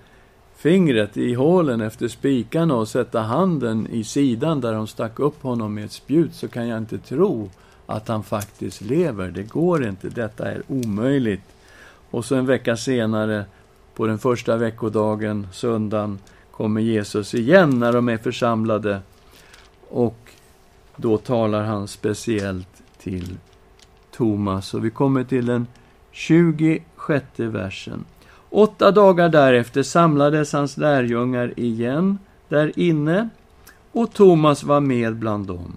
fingret 0.56 1.16
i 1.16 1.34
hålen 1.34 1.80
efter 1.80 2.08
spikarna 2.08 2.74
och 2.74 2.88
sätta 2.88 3.20
handen 3.20 3.86
i 3.90 4.04
sidan 4.04 4.60
där 4.60 4.72
de 4.72 4.86
stack 4.86 5.18
upp 5.18 5.42
honom 5.42 5.74
med 5.74 5.84
ett 5.84 5.92
spjut 5.92 6.34
så 6.34 6.48
kan 6.48 6.68
jag 6.68 6.78
inte 6.78 6.98
tro 6.98 7.50
att 7.86 8.08
han 8.08 8.22
faktiskt 8.22 8.80
lever. 8.80 9.28
Det 9.28 9.42
går 9.42 9.86
inte, 9.86 10.08
detta 10.08 10.50
är 10.50 10.62
omöjligt. 10.68 11.44
Och 12.10 12.24
så 12.24 12.34
en 12.34 12.46
vecka 12.46 12.76
senare, 12.76 13.44
på 13.94 14.06
den 14.06 14.18
första 14.18 14.56
veckodagen, 14.56 15.46
söndagen, 15.52 16.18
kommer 16.50 16.80
Jesus 16.80 17.34
igen 17.34 17.78
när 17.78 17.92
de 17.92 18.08
är 18.08 18.18
församlade. 18.18 19.00
Och 19.88 20.32
då 20.96 21.18
talar 21.18 21.64
han 21.64 21.88
speciellt 21.88 22.82
till 22.98 23.36
Thomas. 24.10 24.74
Och 24.74 24.84
vi 24.84 24.90
kommer 24.90 25.24
till 25.24 25.46
den 25.46 25.66
26 26.10 27.24
versen. 27.36 28.04
Åtta 28.50 28.90
dagar 28.90 29.28
därefter 29.28 29.82
samlades 29.82 30.52
hans 30.52 30.76
lärjungar 30.76 31.52
igen 31.56 32.18
där 32.48 32.78
inne 32.78 33.28
och 33.92 34.12
Thomas 34.12 34.62
var 34.64 34.80
med 34.80 35.16
bland 35.16 35.46
dem. 35.46 35.76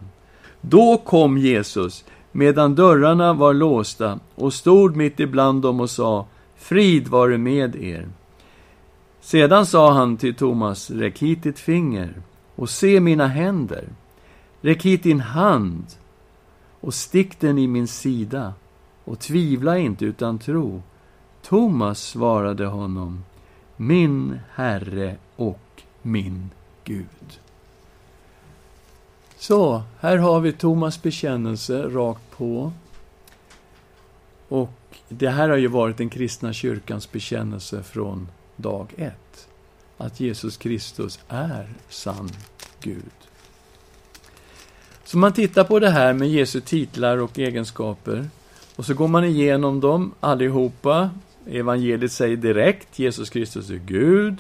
Då 0.62 0.98
kom 0.98 1.38
Jesus 1.38 2.06
medan 2.32 2.76
dörrarna 2.76 3.34
var 3.34 3.54
låsta 3.54 4.20
och 4.36 4.54
stod 4.54 4.96
mitt 4.96 5.20
ibland 5.20 5.62
dem 5.62 5.80
och 5.80 5.90
sa 5.90 6.26
Frid 6.56 7.08
vare 7.08 7.38
med 7.38 7.76
er. 7.76 8.08
Sedan 9.22 9.66
sa 9.66 9.92
han 9.92 10.18
till 10.18 10.36
Thomas, 10.36 10.92
räck 10.92 11.20
hit 11.20 11.44
ditt 11.44 11.60
finger 11.60 12.14
och 12.56 12.70
se 12.70 13.00
mina 13.00 13.28
händer. 13.28 13.84
Räck 14.62 14.86
hit 14.86 15.04
din 15.04 15.20
hand 15.20 15.86
och 16.80 16.94
stick 16.94 17.40
den 17.40 17.58
i 17.58 17.68
min 17.68 17.88
sida 17.88 18.54
och 19.04 19.20
tvivla 19.20 19.78
inte 19.78 20.06
utan 20.06 20.40
tro. 20.40 20.82
Thomas 21.42 22.02
svarade 22.02 22.66
honom, 22.66 23.24
min 23.78 24.40
Herre 24.54 25.16
och 25.36 25.84
min 26.02 26.50
Gud. 26.84 27.40
Så, 29.38 29.84
här 30.00 30.18
har 30.18 30.40
vi 30.40 30.54
Thomas 30.54 31.02
bekännelse 31.02 31.82
rakt 31.82 32.32
på. 32.38 32.72
Och 34.50 34.98
det 35.10 35.30
här 35.30 35.50
har 35.50 35.58
ju 35.58 35.68
varit 35.68 35.98
den 35.98 36.10
kristna 36.10 36.54
kyrkans 36.54 37.12
bekännelse 37.12 37.84
från 37.84 38.28
dag 38.56 38.94
ett. 38.98 39.48
Att 39.98 40.20
Jesus 40.20 40.58
Kristus 40.58 41.20
är 41.28 41.74
sann 41.90 42.30
Gud. 42.82 43.12
Så 45.06 45.18
man 45.18 45.34
tittar 45.34 45.64
på 45.64 45.80
det 45.80 45.90
här 45.90 46.14
med 46.14 46.30
Jesu 46.30 46.62
titlar 46.62 47.18
och 47.18 47.40
egenskaper 47.40 48.30
och 48.76 48.86
så 48.86 48.94
går 48.94 49.08
man 49.08 49.24
igenom 49.24 49.80
dem 49.80 50.14
allihopa. 50.20 51.10
Evangeliet 51.48 52.12
säger 52.12 52.38
direkt 52.38 53.00
Jesus 53.00 53.30
Kristus 53.30 53.70
är 53.70 53.82
Gud. 53.86 54.38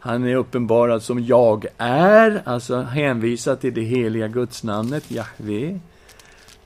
Han 0.00 0.24
är 0.24 0.36
uppenbarad 0.36 1.02
som 1.02 1.24
jag 1.24 1.66
är, 1.78 2.42
alltså 2.44 2.80
hänvisar 2.80 3.56
till 3.56 3.74
det 3.74 3.82
heliga 3.82 4.28
gudsnamnet, 4.28 5.10
Jahve. 5.10 5.80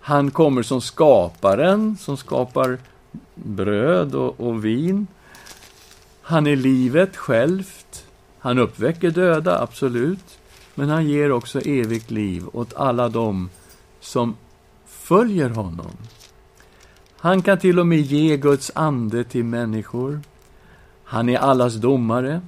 Han 0.01 0.31
kommer 0.31 0.63
som 0.63 0.81
skaparen, 0.81 1.97
som 2.01 2.17
skapar 2.17 2.79
bröd 3.35 4.15
och, 4.15 4.41
och 4.41 4.65
vin. 4.65 5.07
Han 6.23 6.47
är 6.47 6.57
livet 6.57 7.17
självt. 7.17 8.05
Han 8.39 8.59
uppväcker 8.59 9.11
döda, 9.11 9.63
absolut. 9.63 10.39
Men 10.75 10.89
han 10.89 11.09
ger 11.09 11.33
också 11.33 11.61
evigt 11.61 12.11
liv 12.11 12.45
åt 12.53 12.75
alla 12.75 13.09
dem 13.09 13.51
som 14.01 14.37
följer 14.87 15.49
honom. 15.49 15.93
Han 17.17 17.43
kan 17.43 17.59
till 17.59 17.79
och 17.79 17.87
med 17.87 18.01
ge 18.01 18.37
Guds 18.37 18.71
ande 18.75 19.25
till 19.25 19.45
människor. 19.45 20.21
Han 21.05 21.29
är 21.29 21.39
allas 21.39 21.75
domare. 21.75 22.41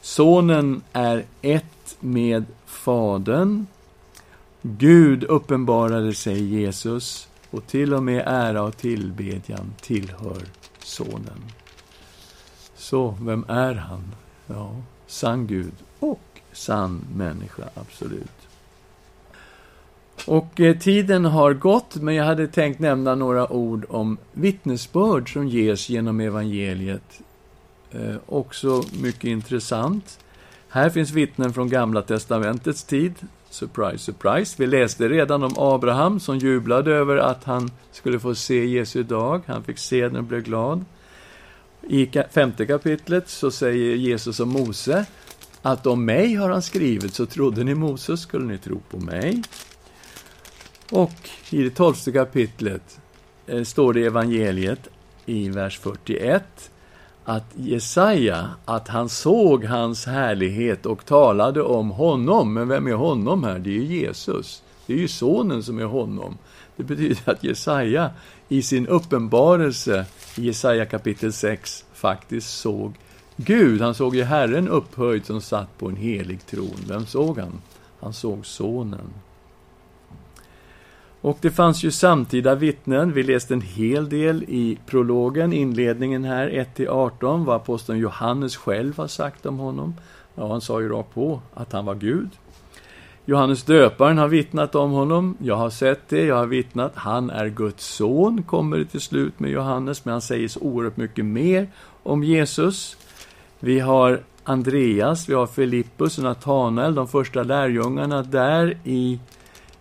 Sonen 0.00 0.82
är 0.92 1.24
ett 1.42 1.96
med 2.00 2.44
Fadern. 2.66 3.66
Gud 4.62 5.24
uppenbarade 5.24 6.14
sig 6.14 6.44
Jesus 6.44 7.28
och 7.50 7.66
till 7.66 7.94
och 7.94 8.02
med 8.02 8.22
ära 8.26 8.62
och 8.62 8.76
tillbedjan 8.76 9.74
tillhör 9.80 10.42
Sonen. 10.78 11.44
Så, 12.74 13.16
vem 13.20 13.44
är 13.48 13.74
han? 13.74 14.14
Ja, 14.46 14.76
sann 15.06 15.46
Gud 15.46 15.72
sann 16.52 17.04
människa, 17.14 17.64
absolut. 17.74 18.42
Och 20.26 20.60
eh, 20.60 20.78
tiden 20.78 21.24
har 21.24 21.54
gått, 21.54 21.96
men 21.96 22.14
jag 22.14 22.24
hade 22.24 22.48
tänkt 22.48 22.80
nämna 22.80 23.14
några 23.14 23.52
ord 23.52 23.86
om 23.88 24.18
vittnesbörd 24.32 25.32
som 25.32 25.48
ges 25.48 25.88
genom 25.88 26.20
evangeliet. 26.20 27.20
Eh, 27.90 28.16
också 28.26 28.82
mycket 29.02 29.24
intressant. 29.24 30.18
Här 30.68 30.90
finns 30.90 31.10
vittnen 31.10 31.52
från 31.52 31.68
Gamla 31.68 32.02
Testamentets 32.02 32.84
tid. 32.84 33.14
Surprise, 33.50 33.98
surprise. 33.98 34.56
Vi 34.58 34.66
läste 34.66 35.08
redan 35.08 35.42
om 35.42 35.54
Abraham 35.56 36.20
som 36.20 36.38
jublade 36.38 36.92
över 36.94 37.16
att 37.16 37.44
han 37.44 37.70
skulle 37.92 38.20
få 38.20 38.34
se 38.34 38.66
Jesu 38.66 39.02
dag. 39.02 39.42
Han 39.46 39.62
fick 39.62 39.78
se 39.78 40.02
den 40.02 40.16
och 40.16 40.24
blev 40.24 40.42
glad. 40.42 40.84
I 41.82 42.10
femte 42.30 42.66
kapitlet 42.66 43.28
så 43.28 43.50
säger 43.50 43.96
Jesus 43.96 44.40
om 44.40 44.48
Mose 44.48 45.06
att 45.62 45.86
om 45.86 46.04
mig 46.04 46.34
har 46.34 46.50
han 46.50 46.62
skrivit, 46.62 47.14
så 47.14 47.26
trodde 47.26 47.64
ni 47.64 47.74
Moses 47.74 48.20
skulle 48.20 48.44
ni 48.44 48.58
tro 48.58 48.80
på 48.90 48.98
mig. 48.98 49.42
Och 50.90 51.30
i 51.50 51.62
det 51.62 51.70
tolfte 51.70 52.12
kapitlet 52.12 53.00
eh, 53.46 53.62
står 53.62 53.92
det 53.92 54.00
i 54.00 54.06
evangeliet 54.06 54.88
i 55.26 55.48
vers 55.48 55.78
41 55.78 56.70
att 57.24 57.44
Jesaja, 57.56 58.50
att 58.64 58.88
han 58.88 59.08
såg 59.08 59.64
hans 59.64 60.06
härlighet 60.06 60.86
och 60.86 61.06
talade 61.06 61.62
om 61.62 61.90
honom. 61.90 62.54
Men 62.54 62.68
vem 62.68 62.86
är 62.86 62.92
honom 62.92 63.44
här? 63.44 63.58
Det 63.58 63.70
är 63.70 63.82
ju 63.82 64.00
Jesus. 64.00 64.62
Det 64.86 64.92
är 64.92 64.98
ju 64.98 65.08
sonen 65.08 65.62
som 65.62 65.78
är 65.78 65.84
honom. 65.84 66.38
Det 66.76 66.82
betyder 66.82 67.32
att 67.32 67.44
Jesaja 67.44 68.10
i 68.48 68.62
sin 68.62 68.86
uppenbarelse 68.86 70.06
i 70.36 70.46
Jesaja 70.46 70.86
kapitel 70.86 71.32
6 71.32 71.84
faktiskt 71.92 72.58
såg 72.58 72.94
Gud. 73.44 73.80
Han 73.80 73.94
såg 73.94 74.16
ju 74.16 74.22
Herren 74.22 74.68
upphöjd 74.68 75.26
som 75.26 75.40
satt 75.40 75.78
på 75.78 75.88
en 75.88 75.96
helig 75.96 76.46
tron. 76.46 76.76
Vem 76.88 77.06
såg 77.06 77.38
han? 77.38 77.60
Han 78.00 78.12
såg 78.12 78.46
sonen. 78.46 79.12
Och 81.20 81.38
det 81.40 81.50
fanns 81.50 81.84
ju 81.84 81.90
samtida 81.90 82.54
vittnen. 82.54 83.12
Vi 83.12 83.22
läste 83.22 83.54
en 83.54 83.60
hel 83.60 84.08
del 84.08 84.42
i 84.42 84.78
prologen, 84.86 85.52
inledningen 85.52 86.24
här, 86.24 86.66
1-18, 86.76 87.44
vad 87.44 87.56
aposteln 87.56 87.98
Johannes 87.98 88.56
själv 88.56 88.96
har 88.96 89.06
sagt 89.06 89.46
om 89.46 89.58
honom. 89.58 89.94
Ja, 90.34 90.48
han 90.48 90.60
sa 90.60 90.80
ju 90.80 90.88
rakt 90.88 91.14
på 91.14 91.40
att 91.54 91.72
han 91.72 91.84
var 91.84 91.94
Gud. 91.94 92.30
Johannes 93.24 93.62
döparen 93.62 94.18
har 94.18 94.28
vittnat 94.28 94.74
om 94.74 94.90
honom. 94.90 95.36
Jag 95.38 95.56
har 95.56 95.70
sett 95.70 96.08
det, 96.08 96.24
jag 96.24 96.36
har 96.36 96.46
vittnat. 96.46 96.92
Han 96.94 97.30
är 97.30 97.48
Guds 97.48 97.86
son, 97.86 98.42
kommer 98.42 98.78
det 98.78 98.84
till 98.84 99.00
slut 99.00 99.40
med 99.40 99.50
Johannes, 99.50 100.04
men 100.04 100.12
han 100.12 100.22
säger 100.22 100.48
så 100.48 100.60
oerhört 100.60 100.96
mycket 100.96 101.24
mer 101.24 101.68
om 102.02 102.24
Jesus. 102.24 102.96
Vi 103.64 103.80
har 103.80 104.20
Andreas, 104.44 105.28
vi 105.28 105.34
har 105.34 105.46
Filippus 105.46 106.18
och 106.18 106.24
Natanael, 106.24 106.94
de 106.94 107.08
första 107.08 107.42
lärjungarna 107.42 108.22
där 108.22 108.78
i 108.84 109.20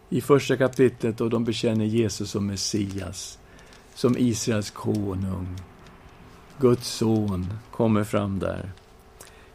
i 0.09 0.21
första 0.21 0.57
kapitlet 0.57 1.21
och 1.21 1.29
de 1.29 1.43
bekänner 1.43 1.86
Jesus 1.86 2.32
som 2.32 2.47
Messias, 2.47 3.39
som 3.95 4.17
Israels 4.17 4.69
konung. 4.69 5.55
Guds 6.57 6.88
son 6.88 7.53
kommer 7.71 8.03
fram 8.03 8.39
där. 8.39 8.71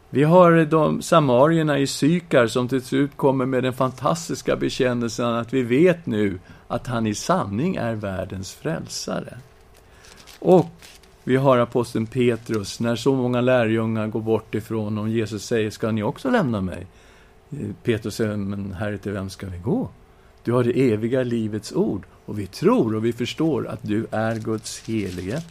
Vi 0.09 0.23
har 0.23 0.65
de 0.65 1.01
samarierna 1.01 1.79
i 1.79 1.87
Sykar 1.87 2.47
som 2.47 2.67
till 2.67 2.81
slut 2.81 3.11
kommer 3.15 3.45
med 3.45 3.63
den 3.63 3.73
fantastiska 3.73 4.55
bekännelsen 4.55 5.25
att 5.25 5.53
vi 5.53 5.61
vet 5.61 6.05
nu 6.05 6.39
att 6.67 6.87
han 6.87 7.07
i 7.07 7.15
sanning 7.15 7.75
är 7.75 7.95
världens 7.95 8.53
frälsare. 8.53 9.37
Och 10.39 10.71
vi 11.27 11.35
har 11.35 11.57
aposteln 11.57 12.05
Petrus, 12.05 12.79
när 12.79 12.95
så 12.95 13.15
många 13.15 13.41
lärjungar 13.41 14.07
går 14.07 14.21
bort 14.21 14.55
ifrån 14.55 14.83
honom. 14.83 15.09
Jesus 15.09 15.45
säger, 15.45 15.69
ska 15.69 15.91
ni 15.91 16.03
också 16.03 16.29
lämna 16.29 16.61
mig? 16.61 16.87
Eh, 17.51 17.57
Petrus 17.83 18.15
säger, 18.15 18.35
men 18.35 18.73
herre, 18.73 18.97
till 18.97 19.11
vem 19.11 19.29
ska 19.29 19.47
vi 19.47 19.57
gå? 19.57 19.89
Du 20.43 20.51
har 20.51 20.63
det 20.63 20.91
eviga 20.91 21.23
livets 21.23 21.73
ord 21.73 22.03
och 22.25 22.39
vi 22.39 22.47
tror 22.47 22.95
och 22.95 23.05
vi 23.05 23.13
förstår 23.13 23.67
att 23.67 23.79
du 23.81 24.07
är 24.11 24.35
Guds 24.35 24.83
helige. 24.87 25.41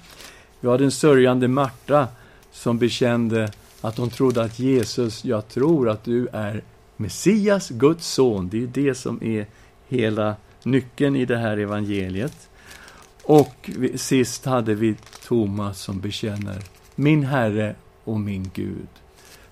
Vi 0.61 0.68
har 0.68 0.79
den 0.79 0.91
sörjande 0.91 1.49
Marta 1.49 2.09
som 2.53 2.79
bekände 2.79 3.51
att 3.81 3.99
hon 3.99 4.11
trodde 4.11 4.43
att 4.43 4.59
Jesus, 4.59 5.24
jag 5.24 5.49
tror 5.49 5.89
att 5.89 6.05
du 6.05 6.29
är 6.33 6.62
Messias, 6.97 7.70
Guds 7.70 8.07
son. 8.07 8.49
Det 8.49 8.62
är 8.62 8.66
det 8.66 8.95
som 8.95 9.22
är 9.22 9.47
hela 9.89 10.37
nyckeln 10.62 11.16
i 11.16 11.24
det 11.24 11.37
här 11.37 11.57
evangeliet. 11.57 12.46
Och 13.27 13.70
sist 13.95 14.45
hade 14.45 14.74
vi 14.74 14.97
Thomas 15.27 15.81
som 15.81 16.01
bekänner 16.01 16.62
min 16.95 17.24
Herre 17.24 17.74
och 18.05 18.20
min 18.20 18.51
Gud. 18.55 18.89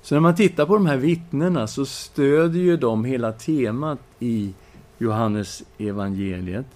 Så 0.03 0.14
när 0.14 0.20
man 0.20 0.35
tittar 0.35 0.66
på 0.66 0.75
de 0.75 0.87
här 0.87 0.97
vittnena 0.97 1.66
så 1.66 1.87
stödjer 1.87 2.62
ju 2.62 2.77
de 2.77 3.05
hela 3.05 3.33
temat 3.33 3.99
i 4.20 4.55
Johannes 4.99 5.62
evangeliet. 5.79 6.66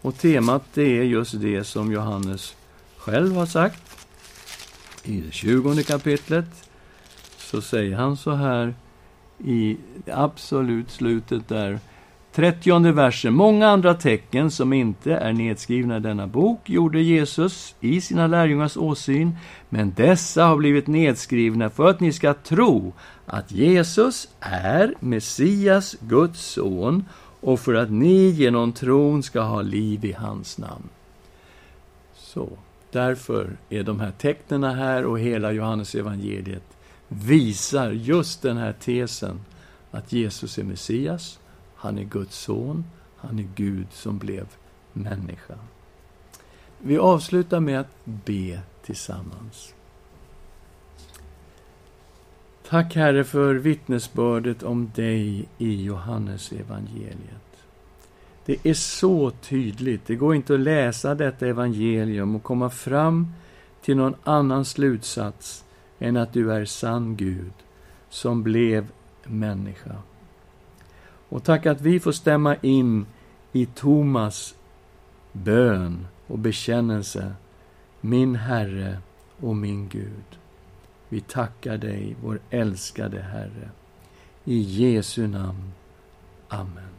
Och 0.00 0.18
temat 0.18 0.62
det 0.74 0.98
är 0.98 1.02
just 1.02 1.40
det 1.40 1.64
som 1.64 1.92
Johannes 1.92 2.56
själv 2.96 3.34
har 3.34 3.46
sagt. 3.46 3.82
I 5.04 5.20
det 5.20 5.32
tjugonde 5.32 5.82
kapitlet 5.82 6.70
så 7.36 7.62
säger 7.62 7.96
han 7.96 8.16
så 8.16 8.30
här 8.30 8.74
i 9.44 9.76
absolut 10.06 10.90
slutet 10.90 11.48
där. 11.48 11.80
Trettionde 12.34 12.92
versen. 12.92 13.34
Många 13.34 13.68
andra 13.68 13.94
tecken 13.94 14.50
som 14.50 14.72
inte 14.72 15.12
är 15.14 15.32
nedskrivna 15.32 15.96
i 15.96 16.00
denna 16.00 16.26
bok 16.26 16.70
gjorde 16.70 17.00
Jesus 17.00 17.74
i 17.80 18.00
sina 18.00 18.26
lärjungars 18.26 18.76
åsyn, 18.76 19.36
men 19.68 19.92
dessa 19.96 20.44
har 20.44 20.56
blivit 20.56 20.86
nedskrivna 20.86 21.70
för 21.70 21.88
att 21.88 22.00
ni 22.00 22.12
ska 22.12 22.34
tro 22.34 22.92
att 23.26 23.52
Jesus 23.52 24.28
är 24.40 24.94
Messias, 25.00 25.96
Guds 26.00 26.40
son, 26.40 27.04
och 27.40 27.60
för 27.60 27.74
att 27.74 27.90
ni 27.90 28.28
genom 28.28 28.72
tron 28.72 29.22
ska 29.22 29.40
ha 29.40 29.62
liv 29.62 30.04
i 30.04 30.12
hans 30.12 30.58
namn. 30.58 30.88
Så, 32.14 32.48
därför 32.90 33.50
är 33.68 33.82
de 33.82 34.00
här 34.00 34.10
tecknen 34.10 34.64
här 34.64 35.04
och 35.04 35.20
hela 35.20 35.52
Johannes 35.52 35.94
evangeliet 35.94 36.64
visar 37.08 37.90
just 37.90 38.42
den 38.42 38.56
här 38.56 38.72
tesen 38.72 39.40
att 39.90 40.12
Jesus 40.12 40.58
är 40.58 40.64
Messias, 40.64 41.38
han 41.82 41.98
är 41.98 42.04
Guds 42.04 42.38
son, 42.38 42.84
han 43.16 43.38
är 43.38 43.48
Gud 43.54 43.86
som 43.90 44.18
blev 44.18 44.46
människa. 44.92 45.54
Vi 46.78 46.98
avslutar 46.98 47.60
med 47.60 47.80
att 47.80 48.04
be 48.04 48.60
tillsammans. 48.82 49.74
Tack 52.68 52.94
Herre 52.94 53.24
för 53.24 53.54
vittnesbördet 53.54 54.62
om 54.62 54.90
dig 54.94 55.48
i 55.58 55.84
Johannes 55.84 56.52
evangeliet. 56.52 57.64
Det 58.44 58.66
är 58.66 58.74
så 58.74 59.30
tydligt. 59.30 60.06
Det 60.06 60.14
går 60.14 60.34
inte 60.34 60.54
att 60.54 60.60
läsa 60.60 61.14
detta 61.14 61.46
evangelium 61.46 62.36
och 62.36 62.42
komma 62.42 62.70
fram 62.70 63.32
till 63.82 63.96
någon 63.96 64.14
annan 64.24 64.64
slutsats 64.64 65.64
än 65.98 66.16
att 66.16 66.32
du 66.32 66.52
är 66.52 66.64
sann 66.64 67.16
Gud 67.16 67.52
som 68.08 68.42
blev 68.42 68.86
människa. 69.24 69.96
Och 71.32 71.44
tack 71.44 71.66
att 71.66 71.80
vi 71.80 72.00
får 72.00 72.12
stämma 72.12 72.56
in 72.56 73.06
i 73.52 73.66
Thomas 73.66 74.54
bön 75.32 76.06
och 76.26 76.38
bekännelse, 76.38 77.32
min 78.00 78.34
Herre 78.36 78.98
och 79.40 79.56
min 79.56 79.88
Gud. 79.88 80.38
Vi 81.08 81.20
tackar 81.20 81.76
dig, 81.76 82.16
vår 82.22 82.40
älskade 82.50 83.20
Herre. 83.20 83.70
I 84.44 84.58
Jesu 84.60 85.26
namn. 85.26 85.72
Amen. 86.48 86.91